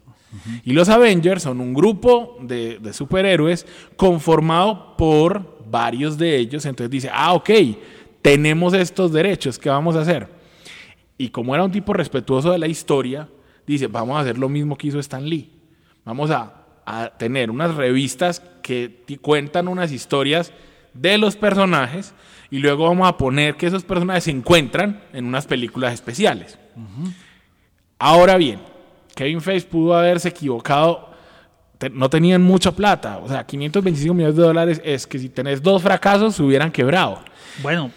Y 0.64 0.72
los 0.72 0.88
Avengers 0.88 1.42
son 1.42 1.60
un 1.60 1.74
grupo 1.74 2.36
de, 2.40 2.80
superhéroes 2.92 3.66
conformado 3.96 4.96
por 4.96 5.53
varios 5.74 6.16
de 6.16 6.36
ellos. 6.36 6.64
Entonces 6.66 6.88
dice, 6.88 7.10
ah, 7.12 7.32
ok, 7.32 7.50
tenemos 8.22 8.74
estos 8.74 9.12
derechos, 9.12 9.58
¿qué 9.58 9.68
vamos 9.68 9.96
a 9.96 10.02
hacer? 10.02 10.28
Y 11.18 11.30
como 11.30 11.52
era 11.52 11.64
un 11.64 11.72
tipo 11.72 11.92
respetuoso 11.92 12.52
de 12.52 12.58
la 12.58 12.68
historia, 12.68 13.28
dice, 13.66 13.88
vamos 13.88 14.16
a 14.16 14.20
hacer 14.20 14.38
lo 14.38 14.48
mismo 14.48 14.78
que 14.78 14.86
hizo 14.86 15.00
Stan 15.00 15.28
Lee. 15.28 15.50
Vamos 16.04 16.30
a, 16.30 16.60
tener 17.18 17.50
unas 17.50 17.74
revistas 17.74 18.42
que 18.60 19.18
cuentan 19.22 19.68
unas 19.68 19.90
historias 19.90 20.52
de 20.92 21.16
los 21.16 21.34
personajes 21.34 22.12
y 22.50 22.58
luego 22.58 22.84
vamos 22.84 23.08
a 23.08 23.16
poner 23.16 23.56
que 23.56 23.66
esos 23.66 23.84
personajes 23.84 24.24
se 24.24 24.30
encuentran 24.30 25.02
en 25.14 25.24
unas 25.24 25.46
películas 25.46 25.94
especiales. 25.94 26.58
Ahora 27.98 28.36
bien, 28.36 28.60
Kevin 29.14 29.40
Feige 29.40 29.66
pudo 29.66 29.96
haberse 29.96 30.28
equivocado. 30.28 31.13
No 31.90 32.08
tenían 32.10 32.42
mucha 32.42 32.72
plata. 32.72 33.18
O 33.18 33.28
sea, 33.28 33.44
525 33.44 34.14
millones 34.14 34.36
de 34.36 34.42
dólares 34.42 34.82
es 34.84 35.06
que 35.06 35.18
si 35.18 35.28
tenés 35.28 35.62
dos 35.62 35.82
fracasos 35.82 36.36
se 36.36 36.42
hubieran 36.42 36.70
quebrado. 36.70 37.20
Bueno, 37.62 37.90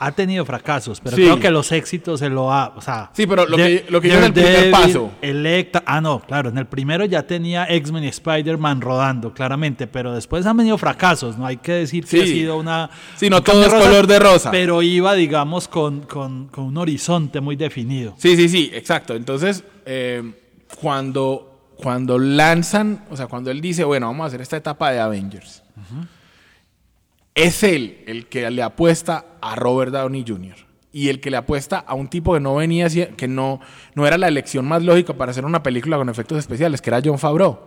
ha 0.00 0.12
tenido 0.12 0.44
fracasos, 0.44 1.00
pero 1.00 1.16
creo 1.16 1.40
que 1.40 1.50
los 1.50 1.72
éxitos 1.72 2.20
se 2.20 2.28
lo 2.28 2.52
ha. 2.52 2.74
O 2.76 2.80
sea, 2.80 3.10
sí, 3.12 3.26
pero 3.26 3.46
lo 3.46 3.56
que, 3.56 3.84
lo 3.88 4.00
que 4.00 4.08
yo 4.08 4.18
en 4.18 4.24
el 4.24 4.32
primer 4.32 4.70
paso. 4.70 5.10
Electa, 5.20 5.82
ah, 5.84 6.00
no, 6.00 6.20
claro, 6.20 6.50
en 6.50 6.58
el 6.58 6.66
primero 6.66 7.04
ya 7.04 7.24
tenía 7.24 7.64
X-Men 7.64 8.04
y 8.04 8.08
Spider-Man 8.08 8.80
rodando, 8.80 9.32
claramente, 9.34 9.88
pero 9.88 10.14
después 10.14 10.46
han 10.46 10.56
venido 10.56 10.78
fracasos, 10.78 11.36
no 11.36 11.46
hay 11.46 11.56
que 11.56 11.72
decir 11.72 12.04
que 12.04 12.22
ha 12.22 12.26
sido 12.26 12.58
una. 12.58 12.90
Sí, 13.16 13.28
no 13.28 13.42
todo 13.42 13.62
es 13.62 13.72
color 13.72 14.06
de 14.06 14.18
rosa. 14.20 14.50
Pero 14.50 14.82
iba, 14.82 15.14
digamos, 15.14 15.66
con, 15.66 16.02
con, 16.02 16.46
con, 16.46 16.64
un 16.64 16.76
horizonte 16.76 17.40
muy 17.40 17.56
definido. 17.56 18.14
Sí, 18.18 18.36
sí, 18.36 18.48
sí, 18.48 18.70
exacto. 18.72 19.14
Entonces. 19.14 19.64
Eh, 19.84 20.22
cuando, 20.80 21.47
cuando 21.82 22.18
lanzan, 22.18 23.04
o 23.10 23.16
sea, 23.16 23.28
cuando 23.28 23.50
él 23.50 23.60
dice, 23.60 23.84
bueno, 23.84 24.06
vamos 24.06 24.24
a 24.24 24.26
hacer 24.26 24.40
esta 24.40 24.56
etapa 24.56 24.90
de 24.90 25.00
Avengers, 25.00 25.62
es 27.34 27.62
él 27.62 28.02
el 28.06 28.26
que 28.26 28.50
le 28.50 28.62
apuesta 28.62 29.24
a 29.40 29.54
Robert 29.54 29.92
Downey 29.92 30.24
Jr. 30.26 30.56
Y 30.90 31.08
el 31.08 31.20
que 31.20 31.30
le 31.30 31.36
apuesta 31.36 31.78
a 31.78 31.94
un 31.94 32.08
tipo 32.08 32.34
que 32.34 32.40
no 32.40 32.56
venía, 32.56 32.88
que 32.88 33.28
no, 33.28 33.60
no 33.94 34.06
era 34.06 34.18
la 34.18 34.26
elección 34.26 34.66
más 34.66 34.82
lógica 34.82 35.14
para 35.14 35.30
hacer 35.30 35.44
una 35.44 35.62
película 35.62 35.96
con 35.96 36.08
efectos 36.08 36.38
especiales, 36.38 36.80
que 36.80 36.90
era 36.90 37.00
John 37.04 37.18
Favreau. 37.18 37.58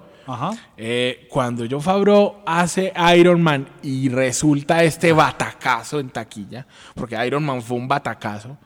Eh, 0.77 1.27
cuando 1.29 1.65
John 1.69 1.81
Favreau 1.81 2.41
hace 2.45 2.91
Iron 3.17 3.41
Man 3.41 3.67
y 3.81 4.09
resulta 4.09 4.83
este 4.83 5.13
batacazo 5.13 5.99
en 5.99 6.09
taquilla, 6.09 6.65
porque 6.95 7.25
Iron 7.25 7.43
Man 7.43 7.61
fue 7.61 7.77
un 7.77 7.87
batacazo, 7.87 8.57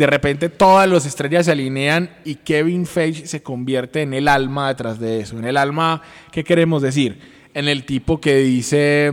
de 0.00 0.06
repente 0.06 0.48
todas 0.48 0.88
las 0.88 1.04
estrellas 1.04 1.44
se 1.44 1.52
alinean 1.52 2.08
y 2.24 2.36
Kevin 2.36 2.86
Feige 2.86 3.26
se 3.26 3.42
convierte 3.42 4.00
en 4.00 4.14
el 4.14 4.28
alma 4.28 4.68
detrás 4.68 4.98
de 4.98 5.20
eso. 5.20 5.38
En 5.38 5.44
el 5.44 5.58
alma, 5.58 6.00
¿qué 6.32 6.42
queremos 6.42 6.80
decir? 6.80 7.20
En 7.52 7.68
el 7.68 7.84
tipo 7.84 8.18
que 8.18 8.36
dice, 8.36 9.08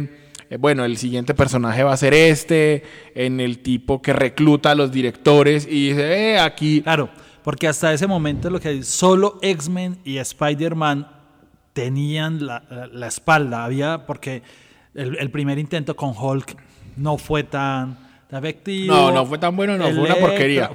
eh, 0.50 0.56
bueno, 0.58 0.86
el 0.86 0.96
siguiente 0.96 1.34
personaje 1.34 1.84
va 1.84 1.92
a 1.92 1.98
ser 1.98 2.14
este, 2.14 2.84
en 3.16 3.42
el 3.42 3.60
tipo 3.60 4.02
que 4.02 4.14
recluta 4.14 4.72
a 4.72 4.76
los 4.76 4.90
directores 4.90 5.68
y 5.70 5.90
dice, 5.90 6.36
eh, 6.36 6.40
aquí... 6.40 6.84
Claro, 6.84 7.10
porque 7.44 7.68
hasta 7.68 7.92
ese 7.92 8.08
momento 8.08 8.50
lo 8.50 8.62
que 8.62 8.82
solo 8.84 9.40
X-Men 9.42 9.98
y 10.06 10.20
Spider-Man 10.20 11.06
tenían 11.74 12.46
la, 12.46 13.08
espalda, 13.08 13.66
había, 13.66 14.06
porque 14.06 14.42
el 14.96 15.30
primer 15.32 15.60
intento 15.60 15.98
con 15.98 16.14
Hulk 16.18 16.56
no 16.96 17.18
fue 17.18 17.44
tan 17.44 18.07
no, 18.30 19.12
no 19.12 19.26
fue 19.26 19.38
tan 19.38 19.56
bueno, 19.56 19.78
no, 19.78 19.86
fue 19.86 20.02
una 20.02 20.16
porquería. 20.16 20.70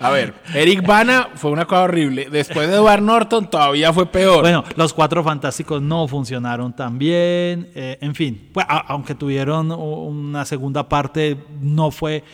A 0.00 0.10
ver, 0.10 0.34
Eric 0.54 0.86
Bana 0.86 1.28
fue 1.34 1.50
una 1.50 1.66
cosa 1.66 1.82
horrible. 1.82 2.28
Después 2.30 2.68
de 2.68 2.76
Edward 2.76 3.02
Norton 3.02 3.50
todavía 3.50 3.92
fue 3.92 4.06
peor. 4.06 4.40
Bueno, 4.40 4.64
los 4.76 4.94
cuatro 4.94 5.22
fantásticos 5.22 5.82
no 5.82 6.08
funcionaron 6.08 6.74
tan 6.74 6.98
bien. 6.98 7.70
Eh, 7.74 7.98
en 8.00 8.14
fin, 8.14 8.48
pues, 8.54 8.66
aunque 8.68 9.14
tuvieron 9.14 9.70
una 9.70 10.46
segunda 10.46 10.88
parte, 10.88 11.36
no 11.60 11.90
fue. 11.90 12.24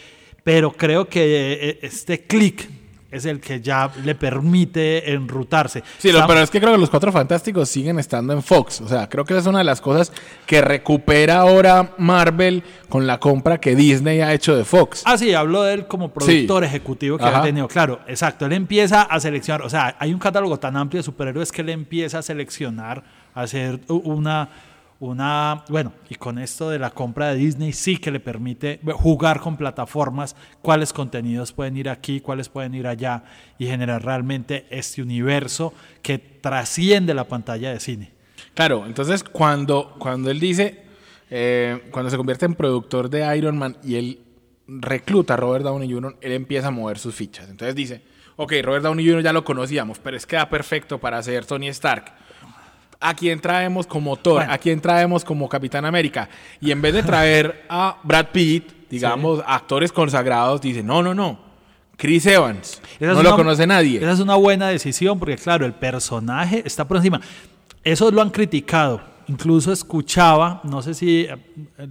Pero 0.45 0.71
creo 0.73 1.09
que 1.09 1.53
eh, 1.61 1.79
este 1.83 2.25
click 2.25 2.78
es 3.11 3.25
el 3.25 3.41
que 3.41 3.61
ya 3.61 3.91
le 4.05 4.15
permite 4.15 5.13
enrutarse. 5.13 5.83
Sí, 5.99 6.11
pero 6.13 6.41
es 6.41 6.51
que 6.51 6.61
creo 6.61 6.73
que 6.73 6.79
los 6.79 6.91
Cuatro 6.91 7.11
Fantásticos 7.11 7.69
siguen 7.69 7.99
estando 7.99 8.33
en 8.33 8.43
Fox. 8.43 8.83
O 8.83 8.89
sea, 8.89 9.09
creo 9.09 9.25
que 9.25 9.33
esa 9.33 9.41
es 9.41 9.47
una 9.47 9.59
de 9.59 9.65
las 9.65 9.81
cosas 9.81 10.13
que 10.47 10.61
recupera 10.61 11.39
ahora 11.39 11.95
Marvel 11.97 12.63
con 12.89 13.07
la 13.07 13.19
compra 13.19 13.59
que 13.59 13.75
Disney 13.75 14.21
ha 14.21 14.35
hecho 14.35 14.55
de 14.57 14.65
Fox. 14.65 15.03
Ah, 15.07 15.17
sí, 15.17 15.33
hablo 15.33 15.63
de 15.63 15.75
él 15.75 15.87
como 15.87 16.13
productor 16.13 16.65
ejecutivo 16.65 17.17
que 17.17 17.25
ha 17.25 17.43
tenido. 17.43 17.69
Claro, 17.69 18.01
exacto. 18.07 18.47
Él 18.47 18.53
empieza 18.53 19.03
a 19.03 19.19
seleccionar, 19.21 19.63
o 19.63 19.71
sea, 19.71 19.97
hay 19.99 20.13
un 20.13 20.19
catálogo 20.19 20.59
tan 20.59 20.77
amplio 20.77 20.99
de 21.01 21.05
superhéroes 21.05 21.51
que 21.51 21.63
él 21.63 21.71
empieza 21.71 22.19
a 22.19 22.23
seleccionar, 22.23 23.03
a 23.35 23.43
hacer 23.43 23.81
una 23.89 24.49
una, 25.01 25.65
bueno, 25.69 25.93
y 26.09 26.17
con 26.17 26.39
esto 26.39 26.71
de 26.71 26.79
la 26.79 26.91
compra 26.91 27.29
de 27.29 27.37
Disney 27.37 27.73
sí 27.73 27.99
que 27.99 28.11
le 28.11 28.19
permite 28.19 28.81
jugar 28.95 29.41
con 29.41 29.57
plataformas, 29.57 30.35
cuáles 30.61 30.93
contenidos 30.93 31.53
pueden 31.53 31.77
ir 31.77 31.89
aquí, 31.89 32.21
cuáles 32.21 32.49
pueden 32.49 32.75
ir 32.75 32.87
allá 32.87 33.23
y 33.59 33.67
generar 33.67 34.05
realmente 34.05 34.67
este 34.71 35.01
universo 35.01 35.73
que 36.03 36.19
trasciende 36.19 37.15
la 37.15 37.25
pantalla 37.25 37.71
de 37.71 37.79
cine. 37.79 38.13
Claro, 38.55 38.87
entonces 38.87 39.23
cuando, 39.23 39.95
cuando 39.99 40.33
él 40.33 40.41
dice, 40.41 40.83
eh, 41.31 41.89
cuando 41.93 42.11
se 42.11 42.17
convierte 42.17 42.47
en 42.47 42.55
productor 42.55 43.09
de 43.09 43.37
Iron 43.37 43.57
Man 43.57 43.77
y 43.85 43.95
él 43.95 44.21
recluta 44.67 45.35
a 45.35 45.37
Robert 45.37 45.65
Downey 45.65 45.93
Jr., 45.93 46.17
él 46.21 46.33
empieza 46.33 46.69
a 46.69 46.71
mover 46.73 46.99
sus 46.99 47.15
fichas. 47.15 47.49
Entonces 47.49 47.77
dice, 47.77 48.03
ok, 48.35 48.53
Robert 48.63 48.83
Downey 48.83 49.09
Jr. 49.09 49.23
ya 49.23 49.33
lo 49.33 49.45
conocíamos, 49.45 50.01
pero 50.01 50.17
es 50.17 50.27
que 50.27 50.35
da 50.35 50.51
perfecto 50.51 50.99
para 50.99 51.23
ser 51.23 51.47
Tony 51.47 51.69
Stark. 51.69 52.15
¿A 53.01 53.15
quién 53.15 53.41
traemos 53.41 53.87
como 53.87 54.17
Thor? 54.17 54.43
¿A 54.43 54.59
quién 54.59 54.81
traemos 54.81 55.25
como 55.25 55.49
Capitán 55.49 55.85
América? 55.85 56.29
Y 56.61 56.73
en 56.73 56.83
vez 56.83 56.95
de 56.95 57.03
traer 57.03 57.65
a 57.69 57.99
Brad 58.03 58.27
Pitt, 58.33 58.89
digamos, 58.91 59.41
actores 59.47 59.93
consagrados, 59.93 60.61
dice, 60.61 60.83
no, 60.83 61.03
no, 61.03 61.15
no. 61.15 61.49
Chris 61.97 62.27
Evans. 62.27 62.81
no 63.01 63.23
lo 63.23 63.37
conoce 63.37 63.67
nadie. 63.67 63.99
Esa 63.99 64.13
es 64.13 64.21
una 64.21 64.37
buena 64.37 64.69
decisión 64.69 65.19
porque, 65.19 65.37
claro, 65.37 65.67
el 65.67 65.75
personaje 65.75 66.63
está 66.65 66.87
por 66.87 66.97
encima. 66.97 67.21
Eso 67.83 68.11
lo 68.11 68.23
han 68.23 68.31
criticado. 68.31 69.01
Incluso 69.29 69.73
escuchaba, 69.73 70.61
no 70.65 70.81
sé 70.81 70.95
si 70.95 71.27
eh, 71.29 71.37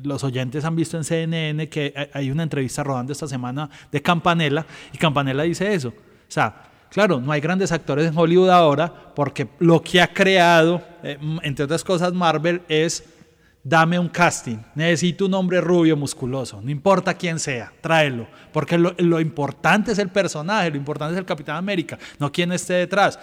los 0.03 0.23
oyentes 0.23 0.65
han 0.65 0.75
visto 0.75 0.97
en 0.97 1.03
CNN 1.03 1.69
que 1.69 2.09
hay 2.11 2.31
una 2.31 2.43
entrevista 2.43 2.83
rodando 2.83 3.11
esta 3.11 3.27
semana 3.27 3.69
de 3.91 4.01
Campanella 4.01 4.65
y 4.91 4.97
Campanella 4.97 5.43
dice 5.43 5.71
eso. 5.71 5.89
O 5.89 6.29
sea, 6.31 6.63
claro, 6.89 7.19
no 7.19 7.31
hay 7.31 7.39
grandes 7.39 7.71
actores 7.71 8.07
en 8.07 8.17
Hollywood 8.17 8.49
ahora 8.49 8.91
porque 9.13 9.47
lo 9.59 9.81
que 9.83 10.01
ha 10.01 10.07
creado, 10.07 10.81
eh, 11.03 11.17
entre 11.43 11.65
otras 11.65 11.83
cosas, 11.83 12.13
Marvel 12.13 12.61
es 12.67 13.03
dame 13.67 13.99
un 13.99 14.07
casting, 14.07 14.59
necesito 14.75 15.25
un 15.25 15.33
hombre 15.33 15.59
rubio, 15.59 15.97
musculoso, 15.97 16.61
no 16.61 16.71
importa 16.71 17.13
quién 17.13 17.37
sea, 17.37 17.73
tráelo, 17.81 18.25
porque 18.53 18.77
lo, 18.77 19.19
importante 19.19 19.91
es 19.91 19.99
el 19.99 20.07
personaje, 20.07 20.69
lo 20.71 20.77
importante 20.77 21.15
es 21.15 21.19
el 21.19 21.25
Capitán 21.25 21.57
América, 21.57 21.99
no 22.17 22.31
quién 22.31 22.51
esté 22.53 22.75
detrás. 22.75 23.19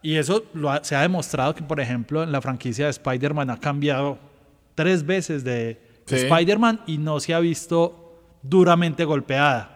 Y 0.00 0.16
eso 0.16 0.44
se 0.82 0.96
ha 0.96 1.02
demostrado 1.02 1.54
que, 1.54 1.62
por 1.62 1.78
ejemplo, 1.78 2.22
en 2.22 2.32
la 2.32 2.40
franquicia 2.40 2.86
de 2.86 2.90
Spider-Man 2.90 3.50
ha 3.50 3.60
cambiado 3.60 4.18
tres 4.74 5.04
veces 5.04 5.44
de, 5.44 5.80
Spider-Man 6.06 6.80
y 6.86 6.98
no 6.98 7.20
se 7.20 7.32
ha 7.32 7.38
visto 7.38 8.18
duramente 8.42 9.04
golpeada. 9.04 9.71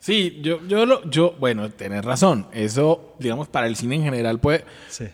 Sí, 0.00 0.38
yo, 0.42 0.60
yo, 0.66 0.86
lo, 0.86 1.08
yo, 1.10 1.34
bueno, 1.38 1.70
tenés 1.70 2.04
razón. 2.04 2.46
Eso, 2.52 3.14
digamos, 3.18 3.48
para 3.48 3.66
el 3.66 3.76
cine 3.76 3.96
en 3.96 4.04
general 4.04 4.38
puede, 4.38 4.64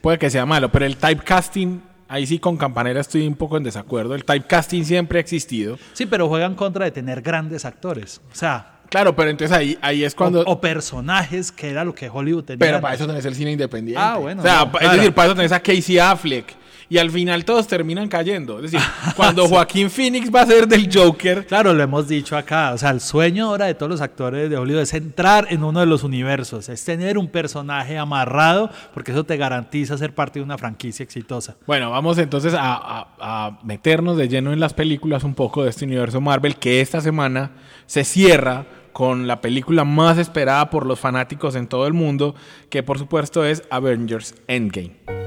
puede 0.01 0.19
que 0.19 0.31
sea 0.31 0.47
malo, 0.47 0.71
pero 0.71 0.85
el 0.85 0.97
typecasting 0.97 1.83
ahí 2.09 2.27
sí 2.27 2.39
con 2.39 2.57
Campanera 2.57 3.01
estoy 3.01 3.27
un 3.27 3.35
poco 3.35 3.57
en 3.57 3.65
desacuerdo. 3.65 4.15
El 4.15 4.25
typecasting 4.25 4.85
siempre 4.85 5.19
ha 5.19 5.21
existido. 5.21 5.79
Sí, 5.93 6.07
pero 6.07 6.29
juegan 6.29 6.55
contra 6.55 6.85
de 6.85 6.91
tener 6.91 7.23
grandes 7.23 7.65
actores. 7.65 8.21
O 8.33 8.35
sea. 8.35 8.71
Claro, 8.91 9.17
pero 9.17 9.31
entonces 9.31 9.57
ahí, 9.57 9.79
ahí 9.81 10.05
es 10.05 10.15
cuando. 10.15 10.43
O, 10.43 10.61
personajes, 10.61 11.51
que 11.51 11.71
era 11.71 11.85
lo 11.85 11.95
que 11.95 12.09
Hollywood 12.09 12.45
tenía. 12.45 12.59
Pero 12.59 12.81
para 12.81 12.95
eso 12.95 13.07
tenés 13.07 13.25
el 13.25 13.35
cine 13.35 13.53
independiente. 13.53 14.01
Ah, 14.01 14.19
bueno. 14.19 14.43
O 14.43 14.45
sea, 14.45 14.71
es 14.81 14.93
decir, 14.93 15.13
para 15.13 15.29
eso 15.29 15.35
tenés 15.35 15.53
a 15.53 15.61
Casey 15.61 15.99
Affleck 15.99 16.64
y 16.89 16.99
al 16.99 17.11
final 17.11 17.45
todos 17.45 17.67
terminan 17.67 18.09
cayendo. 18.09 18.57
Es 18.59 18.73
decir, 18.73 18.81
cuando 19.17 19.49
Joaquín 19.49 19.91
Phoenix 19.91 20.33
va 20.35 20.43
a 20.43 20.47
ser 20.47 20.67
del 20.67 20.89
Joker. 20.93 21.47
Claro, 21.47 21.73
lo 21.75 21.83
hemos 21.83 22.09
dicho 22.09 22.37
acá. 22.37 22.73
O 22.73 22.79
sea, 22.79 22.91
el 22.91 23.01
sueño 23.01 23.47
ahora 23.47 23.67
de 23.67 23.75
todos 23.75 23.91
los 23.91 24.01
actores 24.01 24.51
de 24.51 24.57
Hollywood 24.57 24.83
es 24.83 24.95
entrar 24.95 25.47
en 25.51 25.65
uno 25.65 25.81
de 25.81 25.87
los 25.87 26.05
universos, 26.05 26.69
es 26.69 26.85
tener 26.85 27.19
un 27.19 27.29
personaje 27.29 27.99
amarrado, 27.99 28.71
porque 28.93 29.13
eso 29.13 29.25
te 29.25 29.37
garantiza 29.37 29.97
ser 29.99 30.15
parte 30.15 30.39
de 30.39 30.45
una 30.45 30.59
franquicia 30.59 31.03
exitosa. 31.03 31.57
Bueno, 31.67 31.91
vamos 31.91 32.19
entonces 32.19 32.55
a, 32.57 33.09
a 33.19 33.59
meternos 33.65 34.17
de 34.17 34.29
lleno 34.29 34.53
en 34.53 34.61
las 34.61 34.75
películas 34.75 35.25
un 35.25 35.35
poco 35.35 35.65
de 35.65 35.71
este 35.71 35.85
universo 35.85 36.21
Marvel 36.21 36.57
que 36.57 36.81
esta 36.81 37.01
semana 37.01 37.53
se 37.87 38.05
cierra 38.05 38.67
con 38.93 39.27
la 39.27 39.41
película 39.41 39.85
más 39.85 40.19
esperada 40.19 40.71
por 40.71 40.87
los 40.87 41.01
fanáticos 41.01 41.57
en 41.57 41.67
todo 41.67 41.87
el 41.87 41.93
mundo, 41.93 42.35
que 42.71 42.83
por 42.83 42.99
supuesto 42.99 43.45
es 43.45 43.65
Avengers 43.71 44.37
Endgame. 44.47 45.24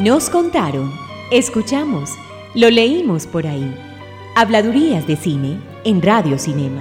Nos 0.00 0.30
contaron, 0.30 0.92
escuchamos, 1.32 2.14
lo 2.54 2.70
leímos 2.70 3.26
por 3.26 3.48
ahí. 3.48 3.74
Habladurías 4.36 5.04
de 5.08 5.16
cine 5.16 5.58
en 5.82 6.00
Radio 6.00 6.38
Cinema. 6.38 6.80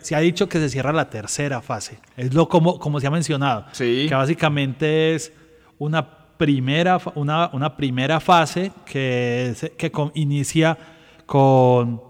se, 0.00 0.14
ha 0.14 0.20
dicho 0.20 0.48
que 0.48 0.58
se 0.58 0.70
cierra 0.70 0.94
la 0.94 1.10
tercera 1.10 1.60
fase. 1.60 1.98
Es 2.16 2.32
lo 2.32 2.48
como, 2.48 2.78
como 2.78 3.00
se 3.00 3.06
ha 3.06 3.10
mencionado. 3.10 3.66
Que 3.76 4.08
básicamente 4.10 5.14
es 5.14 5.30
una 5.76 6.08
primera, 6.38 6.98
una, 7.14 7.50
una 7.52 7.76
primera 7.76 8.18
fase 8.18 8.72
que, 8.86 9.54
que 9.76 9.92
inicia 10.14 10.78
con, 11.26 12.00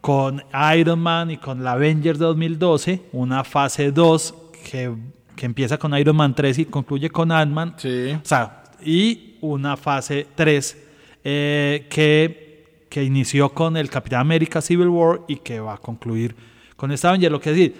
con 0.00 0.42
Iron 0.74 1.00
Man 1.00 1.32
y 1.32 1.36
con 1.36 1.62
la 1.62 1.72
Avengers 1.72 2.18
2012. 2.18 3.10
Una 3.12 3.44
fase 3.44 3.92
2 3.92 4.34
que 4.70 4.90
que 5.40 5.46
empieza 5.46 5.78
con 5.78 5.96
Iron 5.96 6.16
Man 6.16 6.34
3 6.34 6.58
y 6.58 6.64
concluye 6.66 7.08
con 7.08 7.32
Ant-Man. 7.32 7.76
Sí. 7.78 8.12
O 8.12 8.20
sea, 8.26 8.62
y 8.84 9.38
una 9.40 9.78
fase 9.78 10.26
3 10.34 10.76
eh, 11.24 11.86
que, 11.88 12.84
que 12.90 13.02
inició 13.02 13.48
con 13.48 13.78
el 13.78 13.88
Capitán 13.88 14.20
América 14.20 14.60
Civil 14.60 14.88
War 14.88 15.22
y 15.28 15.36
que 15.36 15.58
va 15.58 15.72
a 15.72 15.78
concluir 15.78 16.36
con 16.76 16.92
esta 16.92 17.08
Avenger, 17.08 17.32
lo 17.32 17.40
que 17.40 17.52
decir. 17.52 17.74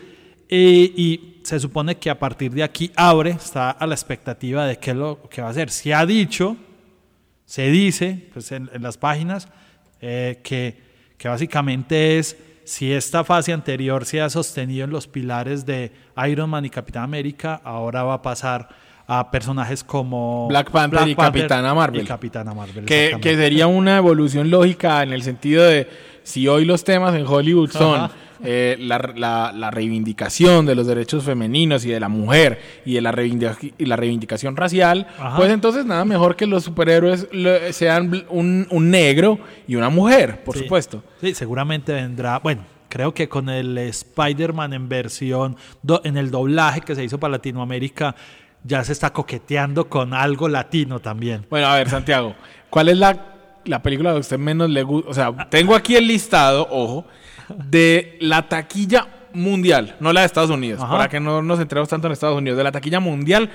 y 0.48 1.40
se 1.44 1.60
supone 1.60 1.98
que 1.98 2.08
a 2.08 2.18
partir 2.18 2.50
de 2.50 2.62
aquí 2.62 2.92
abre, 2.96 3.32
está 3.32 3.72
a 3.72 3.86
la 3.86 3.94
expectativa 3.94 4.64
de 4.64 4.78
qué 4.78 4.92
es 4.92 4.96
lo 4.96 5.28
que 5.28 5.42
va 5.42 5.48
a 5.48 5.50
hacer. 5.50 5.68
Se 5.68 5.92
ha 5.92 6.06
dicho, 6.06 6.56
se 7.44 7.70
dice 7.70 8.30
pues 8.32 8.52
en, 8.52 8.70
las 8.80 8.96
páginas, 8.96 9.48
eh, 10.00 10.40
que, 10.42 10.80
que 11.18 11.28
básicamente 11.28 12.16
es 12.18 12.38
si 12.70 12.92
esta 12.92 13.24
fase 13.24 13.52
anterior 13.52 14.04
se 14.04 14.20
ha 14.20 14.30
sostenido 14.30 14.85
en 14.85 14.90
los 14.90 15.09
pilares 15.09 15.66
de 15.66 15.90
Iron 16.28 16.50
Man 16.50 16.64
y 16.64 16.70
Capitán 16.70 17.02
América, 17.02 17.61
ahora 17.64 18.04
va 18.04 18.14
a 18.14 18.22
pasar 18.22 18.68
a 19.09 19.28
personajes 19.33 19.83
como 19.83 20.46
Black 20.46 20.70
Panther, 20.70 21.09
y, 21.09 21.16
Capitana 21.16 21.74
Marvel. 21.74 22.06
Capitana 22.06 22.54
Marvel. 22.54 22.85
Que, 22.85 23.18
que, 23.20 23.35
sería 23.35 23.66
una 23.66 23.96
evolución 23.96 24.50
lógica 24.50 25.02
en 25.02 25.12
el 25.12 25.24
sentido 25.24 25.64
de 25.64 25.88
si 26.22 26.46
hoy 26.46 26.64
los 26.64 26.85
temas 26.85 27.12
en 27.16 27.26
Hollywood 27.26 27.70
son 27.72 28.09
eh, 28.44 28.76
la, 28.79 29.53
la, 29.55 29.70
reivindicación 29.70 30.66
de 30.66 30.74
los 30.74 30.87
derechos 30.87 31.24
femeninos 31.24 31.85
y 31.85 31.90
de 31.90 32.00
la 32.00 32.09
mujer 32.09 32.61
y 32.85 32.94
de 32.94 33.00
la, 33.00 33.14
y 33.22 33.85
la 33.85 33.96
reivindicación 33.96 34.57
racial, 34.57 35.07
pues 35.37 35.50
entonces 35.50 35.85
nada 35.85 36.05
mejor 36.05 36.37
que 36.37 36.46
los 36.46 36.64
superhéroes 36.64 37.29
sean 37.72 38.24
un, 38.29 38.66
un 38.70 38.90
negro 38.90 39.38
y 39.68 39.76
una 39.76 39.90
mujer, 39.90 40.42
por 40.44 40.57
supuesto. 40.57 41.03
Sí, 41.20 41.35
seguramente 41.35 41.92
vendrá, 41.92 42.38
bueno, 42.38 42.62
creo 42.90 43.14
que 43.14 43.29
con 43.29 43.48
el 43.48 43.79
Spider-Man 43.79 44.74
en 44.74 44.88
versión, 44.88 45.57
en 46.05 46.16
el 46.18 46.31
doblaje 46.31 46.83
que 46.83 46.94
se 46.94 47.05
hizo 47.05 47.18
para 47.18 47.33
Latinoamérica, 47.33 48.14
ya 48.64 48.85
se 48.85 48.92
está 48.92 49.11
coqueteando 49.12 49.88
con 49.88 50.12
algo 50.12 50.48
latino 50.48 51.00
también. 51.00 51.46
Bueno, 51.48 51.68
a 51.68 51.76
ver, 51.76 51.88
Santiago, 51.88 52.35
¿cuál 52.68 52.90
es 52.90 52.98
la, 52.98 53.16
la 53.64 53.83
película 53.83 54.11
que 54.11 54.16
a 54.16 54.20
usted 54.20 54.38
menos 54.38 54.68
le 54.68 54.83
gusta? 54.83 55.11
O 55.11 55.14
sea, 55.14 55.48
tengo 55.48 55.74
aquí 55.74 55.96
el 55.96 56.07
listado, 56.07 56.68
ojo, 56.70 57.07
de 57.56 58.16
la 58.20 58.48
taquilla 58.48 59.08
mundial, 59.32 59.96
no 60.00 60.12
la 60.12 60.20
de 60.20 60.26
Estados 60.26 60.50
Unidos, 60.50 60.80
para 60.80 61.08
que 61.08 61.20
no 61.20 61.42
nos 61.42 61.58
centremos 61.58 61.88
tanto 61.88 62.06
en 62.06 62.12
Estados 62.12 62.38
Unidos, 62.38 62.56
de 62.56 62.64
la 62.64 62.72
taquilla 62.72 63.00
mundial, 63.00 63.50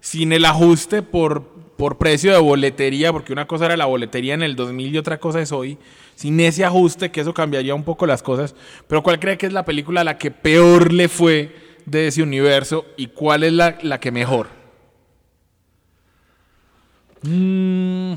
sin 0.00 0.32
el 0.32 0.44
ajuste 0.44 1.02
por, 1.02 1.44
por 1.76 1.98
precio 1.98 2.32
de 2.32 2.38
boletería, 2.38 3.12
porque 3.12 3.32
una 3.32 3.46
cosa 3.46 3.66
era 3.66 3.76
la 3.76 3.86
boletería 3.86 4.34
en 4.34 4.42
el 4.42 4.56
2000 4.56 4.94
y 4.94 4.98
otra 4.98 5.18
cosa 5.18 5.40
es 5.40 5.52
hoy, 5.52 5.78
sin 6.14 6.38
ese 6.40 6.64
ajuste, 6.64 7.10
que 7.10 7.20
eso 7.20 7.34
cambiaría 7.34 7.74
un 7.74 7.84
poco 7.84 8.06
las 8.06 8.22
cosas, 8.22 8.54
pero 8.86 9.02
¿cuál 9.02 9.18
cree 9.18 9.38
que 9.38 9.46
es 9.46 9.52
la 9.52 9.64
película 9.64 10.02
a 10.02 10.04
la 10.04 10.18
que 10.18 10.30
peor 10.30 10.92
le 10.92 11.08
fue 11.08 11.54
de 11.86 12.08
ese 12.08 12.22
universo 12.22 12.86
y 12.96 13.08
cuál 13.08 13.44
es 13.44 13.52
la, 13.52 13.78
la 13.82 14.00
que 14.00 14.10
mejor? 14.10 14.48
Mm, 17.22 18.14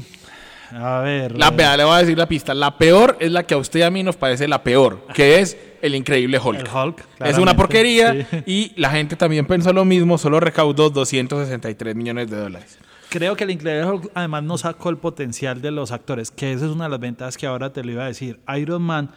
a 0.71 0.99
ver. 1.01 1.37
La, 1.37 1.51
le 1.77 1.83
voy 1.83 1.95
a 1.95 1.99
decir 1.99 2.17
la 2.17 2.27
pista. 2.27 2.53
La 2.53 2.77
peor 2.77 3.17
es 3.19 3.31
la 3.31 3.43
que 3.43 3.53
a 3.53 3.57
usted 3.57 3.79
y 3.79 3.83
a 3.83 3.91
mí 3.91 4.03
nos 4.03 4.15
parece 4.15 4.47
la 4.47 4.63
peor, 4.63 5.05
que 5.13 5.39
es 5.39 5.57
el 5.81 5.95
increíble 5.95 6.39
Hulk. 6.39 6.59
El 6.59 6.67
Hulk 6.67 7.05
es 7.25 7.37
una 7.37 7.55
porquería 7.55 8.27
y 8.45 8.73
la 8.75 8.89
gente 8.89 9.15
también 9.15 9.45
pensó 9.45 9.73
lo 9.73 9.85
mismo, 9.85 10.17
solo 10.17 10.39
recaudó 10.39 10.89
263 10.89 11.95
millones 11.95 12.29
de 12.29 12.37
dólares. 12.37 12.77
Creo 13.09 13.37
que 13.37 13.45
el 13.45 13.51
Increíble 13.51 13.85
Hulk 13.85 14.11
además 14.15 14.43
no 14.43 14.57
sacó 14.57 14.89
el 14.89 14.97
potencial 14.97 15.61
de 15.61 15.71
los 15.71 15.91
actores, 15.91 16.29
que 16.29 16.51
esa 16.51 16.65
es 16.65 16.71
una 16.71 16.85
de 16.85 16.89
las 16.89 16.99
ventajas 16.99 17.37
que 17.37 17.47
ahora 17.47 17.71
te 17.71 17.83
lo 17.83 17.93
iba 17.93 18.03
a 18.03 18.07
decir. 18.07 18.39
Iron 18.57 18.81
Man, 18.81 19.11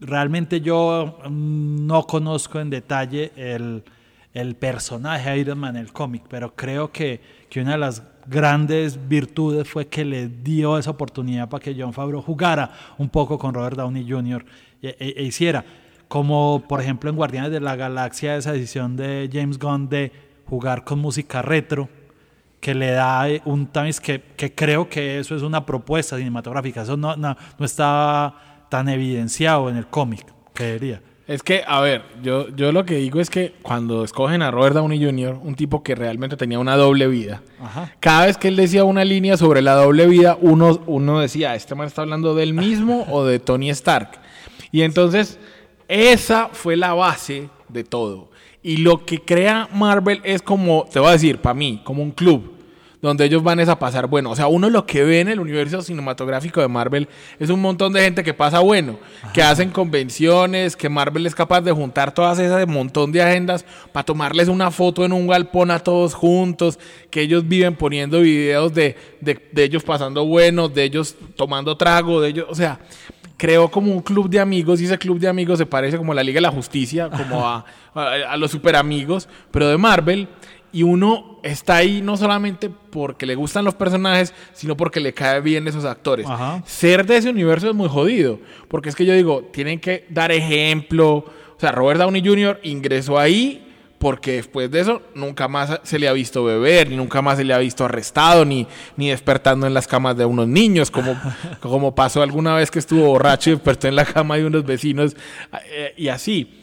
realmente 0.00 0.62
yo 0.62 1.18
mm, 1.28 1.86
no 1.86 2.06
conozco 2.06 2.58
en 2.58 2.70
detalle 2.70 3.32
el, 3.36 3.84
el 4.32 4.54
personaje 4.56 5.36
Iron 5.36 5.58
Man, 5.58 5.76
el 5.76 5.92
cómic, 5.92 6.22
pero 6.28 6.54
creo 6.54 6.90
que, 6.90 7.20
que 7.52 7.60
una 7.60 7.72
de 7.72 7.78
las 7.78 8.02
grandes 8.26 8.98
virtudes 9.08 9.68
fue 9.68 9.86
que 9.86 10.06
le 10.06 10.26
dio 10.26 10.78
esa 10.78 10.88
oportunidad 10.88 11.50
para 11.50 11.62
que 11.62 11.76
John 11.78 11.92
Favreau 11.92 12.22
jugara 12.22 12.70
un 12.96 13.10
poco 13.10 13.38
con 13.38 13.52
Robert 13.52 13.76
Downey 13.76 14.10
Jr. 14.10 14.42
E, 14.80 14.96
e, 14.98 15.14
e, 15.18 15.22
hiciera, 15.22 15.62
como 16.08 16.64
por 16.66 16.80
ejemplo 16.80 17.10
en 17.10 17.16
Guardianes 17.16 17.50
de 17.50 17.60
la 17.60 17.76
Galaxia, 17.76 18.36
esa 18.36 18.54
edición 18.54 18.96
de 18.96 19.28
James 19.30 19.58
Gunn 19.58 19.90
de 19.90 20.12
jugar 20.46 20.82
con 20.84 20.98
música 21.00 21.42
retro, 21.42 21.90
que 22.58 22.74
le 22.74 22.92
da 22.92 23.26
un 23.44 23.66
tamiz 23.66 24.00
que, 24.00 24.22
que 24.34 24.54
creo 24.54 24.88
que 24.88 25.18
eso 25.18 25.36
es 25.36 25.42
una 25.42 25.66
propuesta 25.66 26.16
cinematográfica, 26.16 26.80
eso 26.80 26.96
no, 26.96 27.16
no, 27.16 27.36
no 27.58 27.66
está 27.66 28.64
tan 28.70 28.88
evidenciado 28.88 29.68
en 29.68 29.76
el 29.76 29.88
cómic, 29.88 30.24
creería. 30.54 31.02
Es 31.28 31.42
que, 31.42 31.62
a 31.66 31.80
ver, 31.80 32.02
yo, 32.22 32.48
yo 32.48 32.72
lo 32.72 32.84
que 32.84 32.96
digo 32.96 33.20
es 33.20 33.30
que 33.30 33.54
cuando 33.62 34.02
escogen 34.02 34.42
a 34.42 34.50
Robert 34.50 34.74
Downey 34.74 35.02
Jr., 35.02 35.38
un 35.40 35.54
tipo 35.54 35.82
que 35.82 35.94
realmente 35.94 36.36
tenía 36.36 36.58
una 36.58 36.76
doble 36.76 37.06
vida, 37.06 37.42
Ajá. 37.60 37.92
cada 38.00 38.26
vez 38.26 38.36
que 38.36 38.48
él 38.48 38.56
decía 38.56 38.82
una 38.84 39.04
línea 39.04 39.36
sobre 39.36 39.62
la 39.62 39.74
doble 39.74 40.06
vida, 40.06 40.36
uno, 40.40 40.80
uno 40.86 41.20
decía, 41.20 41.54
¿este 41.54 41.74
man 41.76 41.86
está 41.86 42.02
hablando 42.02 42.34
del 42.34 42.54
mismo 42.54 43.06
o 43.08 43.24
de 43.24 43.38
Tony 43.38 43.70
Stark? 43.70 44.10
Y 44.72 44.82
entonces, 44.82 45.38
esa 45.86 46.48
fue 46.52 46.76
la 46.76 46.92
base 46.92 47.48
de 47.68 47.84
todo. 47.84 48.30
Y 48.62 48.78
lo 48.78 49.04
que 49.04 49.20
crea 49.20 49.68
Marvel 49.72 50.20
es 50.24 50.42
como, 50.42 50.86
te 50.92 50.98
voy 50.98 51.10
a 51.10 51.12
decir, 51.12 51.38
para 51.38 51.54
mí, 51.54 51.80
como 51.84 52.02
un 52.02 52.10
club 52.10 52.61
donde 53.02 53.24
ellos 53.24 53.42
van 53.42 53.58
es 53.58 53.68
a 53.68 53.78
pasar 53.78 54.06
bueno. 54.06 54.30
O 54.30 54.36
sea, 54.36 54.46
uno 54.46 54.70
lo 54.70 54.86
que 54.86 55.02
ve 55.02 55.20
en 55.20 55.28
el 55.28 55.40
universo 55.40 55.82
cinematográfico 55.82 56.60
de 56.60 56.68
Marvel 56.68 57.08
es 57.40 57.50
un 57.50 57.60
montón 57.60 57.92
de 57.92 58.00
gente 58.00 58.22
que 58.22 58.32
pasa 58.32 58.60
bueno, 58.60 58.96
que 59.34 59.42
hacen 59.42 59.70
convenciones, 59.70 60.76
que 60.76 60.88
Marvel 60.88 61.26
es 61.26 61.34
capaz 61.34 61.62
de 61.62 61.72
juntar 61.72 62.14
todas 62.14 62.38
esas 62.38 62.66
montón 62.68 63.10
de 63.10 63.20
agendas 63.20 63.66
para 63.90 64.04
tomarles 64.04 64.46
una 64.46 64.70
foto 64.70 65.04
en 65.04 65.12
un 65.12 65.26
galpón 65.26 65.72
a 65.72 65.80
todos 65.80 66.14
juntos, 66.14 66.78
que 67.10 67.22
ellos 67.22 67.46
viven 67.46 67.74
poniendo 67.74 68.20
videos 68.20 68.72
de, 68.72 68.96
de, 69.20 69.48
de 69.50 69.64
ellos 69.64 69.82
pasando 69.82 70.24
buenos, 70.24 70.72
de 70.72 70.84
ellos 70.84 71.16
tomando 71.34 71.76
trago, 71.76 72.20
de 72.20 72.28
ellos, 72.28 72.46
o 72.48 72.54
sea, 72.54 72.78
creó 73.36 73.68
como 73.68 73.92
un 73.92 74.00
club 74.00 74.30
de 74.30 74.38
amigos 74.38 74.80
y 74.80 74.84
ese 74.84 74.96
club 74.96 75.18
de 75.18 75.26
amigos 75.26 75.58
se 75.58 75.66
parece 75.66 75.96
como 75.98 76.12
a 76.12 76.14
la 76.14 76.22
Liga 76.22 76.36
de 76.36 76.42
la 76.42 76.52
Justicia, 76.52 77.10
como 77.10 77.44
a, 77.44 77.64
a, 77.94 78.12
a 78.30 78.36
los 78.36 78.52
super 78.52 78.76
amigos, 78.76 79.28
pero 79.50 79.68
de 79.68 79.76
Marvel. 79.76 80.28
Y 80.72 80.82
uno 80.82 81.38
está 81.42 81.76
ahí 81.76 82.00
no 82.02 82.16
solamente 82.16 82.70
porque 82.70 83.26
le 83.26 83.34
gustan 83.34 83.64
los 83.64 83.74
personajes, 83.74 84.32
sino 84.52 84.76
porque 84.76 85.00
le 85.00 85.12
cae 85.12 85.40
bien 85.40 85.68
esos 85.68 85.84
actores. 85.84 86.26
Ajá. 86.26 86.62
Ser 86.66 87.04
de 87.04 87.18
ese 87.18 87.28
universo 87.28 87.68
es 87.68 87.74
muy 87.74 87.88
jodido, 87.88 88.38
porque 88.68 88.88
es 88.88 88.96
que 88.96 89.04
yo 89.04 89.14
digo, 89.14 89.48
tienen 89.52 89.80
que 89.80 90.06
dar 90.08 90.32
ejemplo. 90.32 91.16
O 91.16 91.60
sea, 91.60 91.72
Robert 91.72 92.00
Downey 92.00 92.22
Jr. 92.26 92.60
ingresó 92.62 93.18
ahí 93.18 93.68
porque 94.02 94.32
después 94.32 94.68
de 94.68 94.80
eso 94.80 95.00
nunca 95.14 95.46
más 95.46 95.78
se 95.84 95.96
le 95.96 96.08
ha 96.08 96.12
visto 96.12 96.42
beber, 96.42 96.90
ni 96.90 96.96
nunca 96.96 97.22
más 97.22 97.38
se 97.38 97.44
le 97.44 97.54
ha 97.54 97.58
visto 97.58 97.84
arrestado, 97.84 98.44
ni, 98.44 98.66
ni 98.96 99.10
despertando 99.10 99.64
en 99.64 99.74
las 99.74 99.86
camas 99.86 100.16
de 100.16 100.24
unos 100.24 100.48
niños, 100.48 100.90
como, 100.90 101.16
como 101.60 101.94
pasó 101.94 102.20
alguna 102.20 102.56
vez 102.56 102.68
que 102.72 102.80
estuvo 102.80 103.06
borracho 103.06 103.50
y 103.50 103.52
despertó 103.52 103.86
en 103.86 103.94
la 103.94 104.04
cama 104.04 104.38
de 104.38 104.46
unos 104.46 104.64
vecinos, 104.64 105.14
eh, 105.70 105.94
y 105.96 106.08
así. 106.08 106.61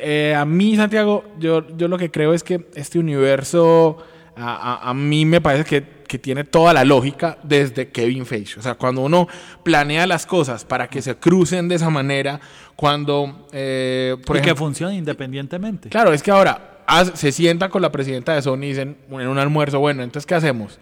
Eh, 0.00 0.34
a 0.36 0.44
mí, 0.44 0.76
Santiago, 0.76 1.24
yo, 1.38 1.66
yo 1.76 1.88
lo 1.88 1.98
que 1.98 2.10
creo 2.10 2.32
es 2.32 2.42
que 2.42 2.66
este 2.74 2.98
universo, 2.98 3.98
a, 4.36 4.74
a- 4.84 4.90
a 4.90 4.94
mí 4.94 5.24
me 5.24 5.40
parece 5.40 5.64
que, 5.64 5.96
que 6.06 6.18
tiene 6.18 6.44
toda 6.44 6.72
la 6.72 6.84
lógica 6.84 7.38
desde 7.42 7.88
Kevin 7.88 8.26
Feige. 8.26 8.58
O 8.58 8.62
sea, 8.62 8.74
cuando 8.74 9.02
uno 9.02 9.28
planea 9.62 10.06
las 10.06 10.24
cosas 10.26 10.64
para 10.64 10.88
que 10.88 11.02
se 11.02 11.16
crucen 11.16 11.68
de 11.68 11.74
esa 11.74 11.90
manera, 11.90 12.40
cuando, 12.74 13.48
eh, 13.52 14.16
por 14.24 14.36
y 14.36 14.40
que 14.40 14.54
funcione 14.54 14.94
independientemente. 14.96 15.88
Claro, 15.88 16.12
es 16.12 16.22
que 16.22 16.30
ahora 16.30 16.72
se 17.14 17.32
sienta 17.32 17.68
con 17.68 17.82
la 17.82 17.90
presidenta 17.90 18.34
de 18.34 18.42
Sony 18.42 18.62
y 18.64 18.68
dicen 18.68 18.96
en 19.10 19.26
un 19.28 19.38
almuerzo, 19.38 19.80
bueno, 19.80 20.02
entonces 20.02 20.26
¿qué 20.26 20.34
hacemos? 20.36 20.78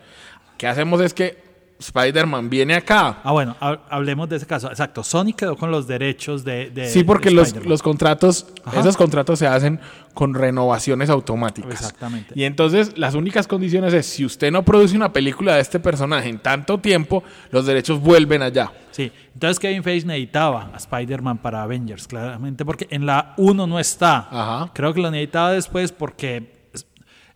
¿Qué 0.59 0.67
hacemos 0.67 1.01
es 1.01 1.15
que 1.15 1.43
Spider-Man 1.79 2.49
viene 2.49 2.75
acá. 2.75 3.19
Ah, 3.25 3.33
bueno, 3.33 3.57
ha- 3.61 3.81
hablemos 3.91 4.29
de 4.29 4.37
ese 4.37 4.47
caso. 4.47 4.69
Exacto, 4.71 5.03
Sony 5.03 5.33
quedó 5.37 5.57
con 5.57 5.71
los 5.71 5.87
derechos 5.87 6.45
de. 6.45 6.71
de- 6.71 6.89
Sí, 6.89 7.03
porque 7.05 7.29
de 7.31 7.35
los, 7.35 7.55
los 7.67 7.83
contratos, 7.83 8.47
Ajá. 8.65 8.81
esos 8.81 8.97
contratos 8.97 9.39
se 9.39 9.47
hacen 9.47 9.81
con 10.15 10.33
renovaciones 10.35 11.11
automáticas. 11.11 11.73
Exactamente. 11.73 12.33
Y 12.37 12.45
entonces 12.45 12.97
las 12.97 13.15
únicas 13.15 13.47
condiciones 13.49 13.93
es 13.93 14.07
si 14.07 14.25
usted 14.25 14.53
no 14.53 14.63
produce 14.65 14.95
una 14.97 15.13
película 15.13 15.57
de 15.57 15.61
este 15.63 15.81
personaje 15.81 16.29
en 16.29 16.39
tanto 16.39 16.79
tiempo, 16.79 17.25
los 17.51 17.67
derechos 17.67 18.01
vuelven 18.01 18.43
allá. 18.43 18.71
Sí, 18.93 19.11
entonces 19.35 19.59
Kevin 19.59 19.83
Feige 19.83 20.07
necesitaba 20.07 20.71
a 20.73 20.77
Spider-Man 20.77 21.39
para 21.39 21.65
Avengers, 21.65 22.07
claramente, 22.07 22.65
porque 22.65 22.87
en 22.91 23.05
la 23.07 23.35
1 23.37 23.67
no 23.67 23.81
está. 23.81 24.29
Ajá. 24.31 24.71
Creo 24.73 24.95
que 24.95 25.01
lo 25.01 25.11
necesitaba 25.11 25.51
después 25.51 25.91
porque 25.91 26.55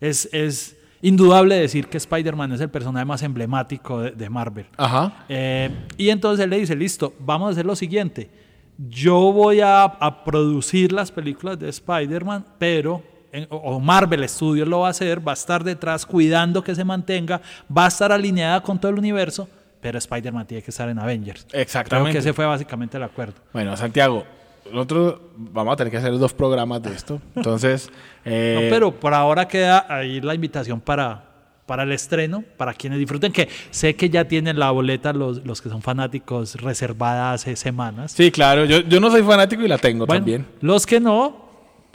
es, 0.00 0.28
es 0.32 0.76
indudable 1.02 1.54
decir 1.56 1.86
que 1.88 1.96
Spider-Man 1.98 2.52
es 2.52 2.60
el 2.60 2.70
personaje 2.70 3.04
más 3.04 3.22
emblemático 3.22 4.00
de, 4.00 4.10
de 4.12 4.30
Marvel. 4.30 4.66
Ajá. 4.76 5.24
Eh, 5.28 5.70
y 5.96 6.08
entonces 6.10 6.44
él 6.44 6.50
le 6.50 6.58
dice, 6.58 6.74
listo, 6.76 7.14
vamos 7.20 7.48
a 7.48 7.52
hacer 7.52 7.66
lo 7.66 7.76
siguiente. 7.76 8.30
Yo 8.78 9.32
voy 9.32 9.60
a, 9.60 9.82
a 9.84 10.24
producir 10.24 10.92
las 10.92 11.10
películas 11.10 11.58
de 11.58 11.68
Spider-Man, 11.68 12.44
pero, 12.58 13.02
en- 13.32 13.46
o- 13.50 13.80
Marvel 13.80 14.28
Studios 14.28 14.68
lo 14.68 14.80
va 14.80 14.88
a 14.88 14.90
hacer, 14.90 15.26
va 15.26 15.32
a 15.32 15.34
estar 15.34 15.64
detrás 15.64 16.06
cuidando 16.06 16.62
que 16.62 16.74
se 16.74 16.84
mantenga, 16.84 17.40
va 17.76 17.86
a 17.86 17.88
estar 17.88 18.12
alineada 18.12 18.60
con 18.62 18.78
todo 18.80 18.92
el 18.92 18.98
universo, 18.98 19.48
pero 19.80 19.98
Spider-Man 19.98 20.46
tiene 20.46 20.62
que 20.62 20.70
estar 20.70 20.88
en 20.88 20.98
Avengers. 20.98 21.44
Creo 21.48 21.62
Exactamente. 21.62 22.12
que 22.12 22.18
ese 22.18 22.32
fue 22.32 22.46
básicamente 22.46 22.96
el 22.96 23.02
acuerdo. 23.02 23.34
Bueno, 23.52 23.76
Santiago, 23.76 24.24
nosotros 24.72 25.20
vamos 25.36 25.72
a 25.72 25.76
tener 25.76 25.90
que 25.90 25.96
hacer 25.96 26.16
dos 26.18 26.32
programas 26.32 26.82
de 26.82 26.92
esto. 26.92 27.20
Entonces, 27.34 27.90
eh, 28.24 28.60
No, 28.62 28.74
pero 28.74 28.92
por 28.92 29.14
ahora 29.14 29.46
queda 29.48 29.86
ahí 29.88 30.20
la 30.20 30.34
invitación 30.34 30.80
para, 30.80 31.24
para 31.66 31.82
el 31.82 31.92
estreno, 31.92 32.44
para 32.56 32.74
quienes 32.74 32.98
disfruten, 32.98 33.32
que 33.32 33.48
sé 33.70 33.94
que 33.96 34.10
ya 34.10 34.26
tienen 34.26 34.58
la 34.58 34.70
boleta 34.70 35.12
los, 35.12 35.44
los 35.44 35.60
que 35.60 35.68
son 35.68 35.82
fanáticos 35.82 36.54
reservada 36.56 37.32
hace 37.32 37.56
semanas. 37.56 38.12
sí, 38.12 38.30
claro, 38.30 38.64
yo, 38.64 38.80
yo 38.80 39.00
no 39.00 39.10
soy 39.10 39.22
fanático 39.22 39.62
y 39.62 39.68
la 39.68 39.78
tengo 39.78 40.06
Bueno, 40.06 40.20
también. 40.20 40.46
Los 40.60 40.86
que 40.86 41.00
no, 41.00 41.48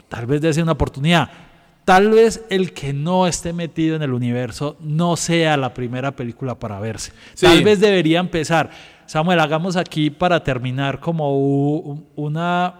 tal 0.08 0.26
vez 0.26 0.40
dése 0.40 0.62
una 0.62 0.72
oportunidad. 0.72 1.30
Tal 1.84 2.10
vez 2.10 2.44
el 2.48 2.72
que 2.72 2.92
no 2.94 3.26
esté 3.26 3.52
metido 3.52 3.94
en 3.96 4.02
el 4.02 4.12
universo 4.14 4.76
no 4.80 5.16
sea 5.16 5.56
la 5.58 5.74
primera 5.74 6.12
película 6.12 6.58
para 6.58 6.80
verse. 6.80 7.12
Sí. 7.34 7.44
Tal 7.46 7.62
vez 7.62 7.78
debería 7.80 8.20
empezar. 8.20 8.70
Samuel, 9.06 9.38
hagamos 9.40 9.76
aquí 9.76 10.08
para 10.10 10.42
terminar 10.42 10.98
como 11.00 11.36
una... 12.16 12.74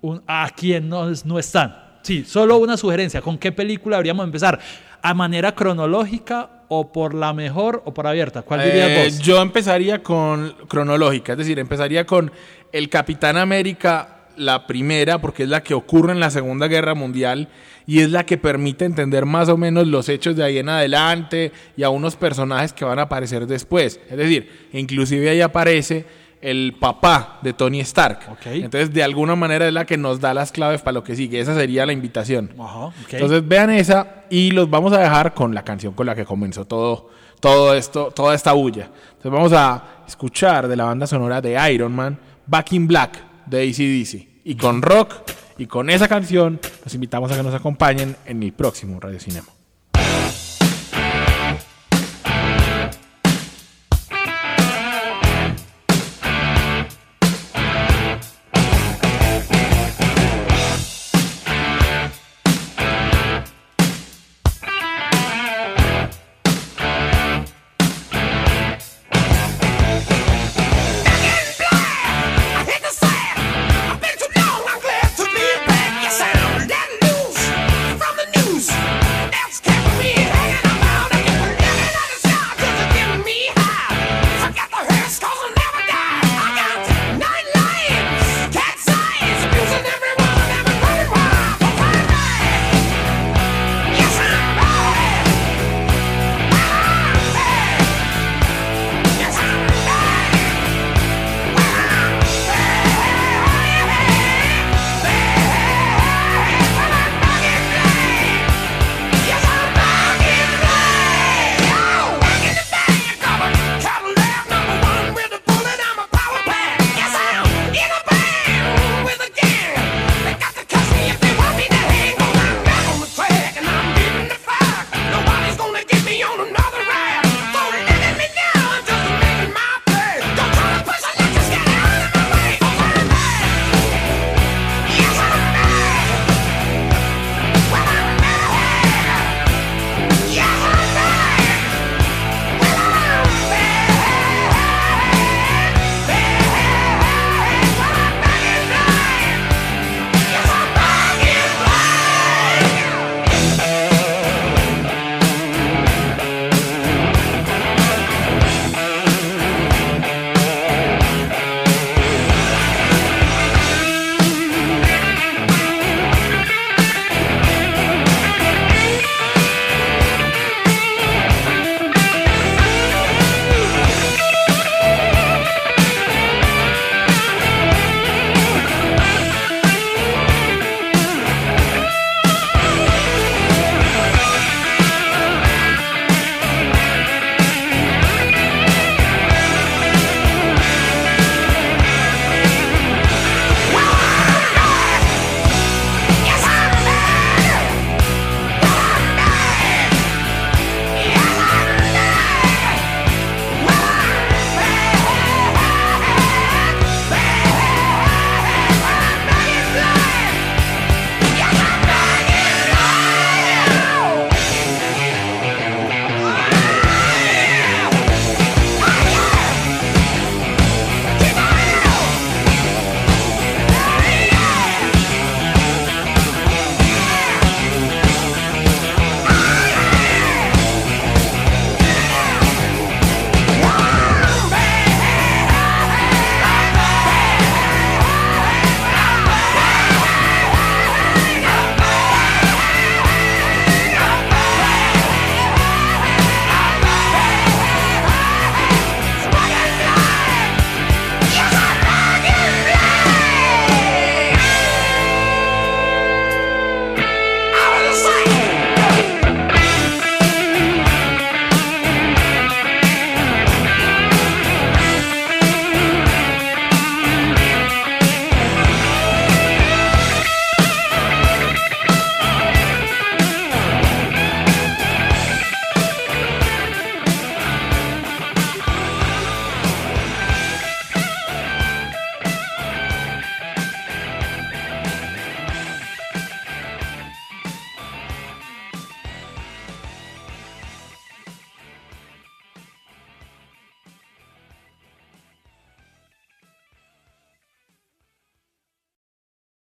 un- 0.00 0.22
a 0.26 0.50
quien 0.56 0.88
no, 0.88 1.06
no 1.24 1.38
están. 1.38 1.76
Sí, 2.02 2.24
solo 2.24 2.56
una 2.56 2.76
sugerencia. 2.76 3.20
¿Con 3.22 3.38
qué 3.38 3.52
película 3.52 3.96
deberíamos 3.96 4.24
empezar? 4.24 4.58
¿A 5.02 5.14
manera 5.14 5.54
cronológica 5.54 6.64
o 6.68 6.90
por 6.90 7.14
la 7.14 7.32
mejor 7.32 7.82
o 7.84 7.94
por 7.94 8.08
abierta? 8.08 8.42
¿Cuál 8.42 8.64
dirías 8.64 8.88
Eh, 8.90 9.04
vos? 9.04 9.18
Yo 9.20 9.40
empezaría 9.40 10.02
con 10.02 10.52
cronológica, 10.66 11.32
es 11.32 11.38
decir, 11.38 11.60
empezaría 11.60 12.04
con 12.06 12.32
el 12.72 12.88
Capitán 12.88 13.36
América, 13.36 14.21
la 14.36 14.66
primera, 14.66 15.20
porque 15.20 15.44
es 15.44 15.48
la 15.48 15.62
que 15.62 15.74
ocurre 15.74 16.12
en 16.12 16.20
la 16.20 16.30
Segunda 16.30 16.68
Guerra 16.68 16.94
Mundial 16.94 17.48
y 17.86 18.00
es 18.00 18.10
la 18.10 18.24
que 18.24 18.38
permite 18.38 18.84
entender 18.84 19.26
más 19.26 19.48
o 19.48 19.56
menos 19.56 19.86
los 19.86 20.08
hechos 20.08 20.36
de 20.36 20.44
ahí 20.44 20.58
en 20.58 20.68
adelante 20.68 21.52
y 21.76 21.82
a 21.82 21.90
unos 21.90 22.16
personajes 22.16 22.72
que 22.72 22.84
van 22.84 22.98
a 22.98 23.02
aparecer 23.02 23.46
después. 23.46 24.00
Es 24.08 24.16
decir, 24.16 24.68
inclusive 24.72 25.28
ahí 25.30 25.40
aparece 25.40 26.04
el 26.40 26.74
papá 26.78 27.38
de 27.42 27.52
Tony 27.52 27.80
Stark. 27.80 28.20
Entonces, 28.44 28.92
de 28.92 29.02
alguna 29.02 29.36
manera 29.36 29.66
es 29.68 29.72
la 29.72 29.84
que 29.84 29.96
nos 29.96 30.20
da 30.20 30.34
las 30.34 30.50
claves 30.50 30.82
para 30.82 30.92
lo 30.92 31.04
que 31.04 31.14
sigue. 31.14 31.40
Esa 31.40 31.54
sería 31.54 31.86
la 31.86 31.92
invitación. 31.92 32.50
Entonces 33.10 33.46
vean 33.46 33.70
esa 33.70 34.24
y 34.28 34.50
los 34.50 34.68
vamos 34.68 34.92
a 34.92 34.98
dejar 34.98 35.34
con 35.34 35.54
la 35.54 35.62
canción 35.62 35.94
con 35.94 36.06
la 36.06 36.14
que 36.14 36.24
comenzó 36.24 36.64
todo, 36.64 37.10
todo 37.40 37.74
esto, 37.74 38.10
toda 38.10 38.34
esta 38.34 38.52
bulla. 38.52 38.90
Entonces 39.16 39.32
vamos 39.32 39.52
a 39.52 40.02
escuchar 40.06 40.66
de 40.66 40.76
la 40.76 40.84
banda 40.84 41.06
sonora 41.06 41.40
de 41.40 41.72
Iron 41.72 41.94
Man, 41.94 42.18
Back 42.46 42.72
in 42.72 42.88
Black 42.88 43.31
de 43.46 43.62
ACDC. 43.62 44.28
Y 44.44 44.56
con 44.56 44.82
rock 44.82 45.14
y 45.58 45.66
con 45.66 45.90
esa 45.90 46.08
canción 46.08 46.60
los 46.84 46.94
invitamos 46.94 47.30
a 47.30 47.36
que 47.36 47.42
nos 47.42 47.54
acompañen 47.54 48.16
en 48.26 48.42
el 48.42 48.52
próximo 48.52 48.98
Radio 49.00 49.20
Cinema. 49.20 49.48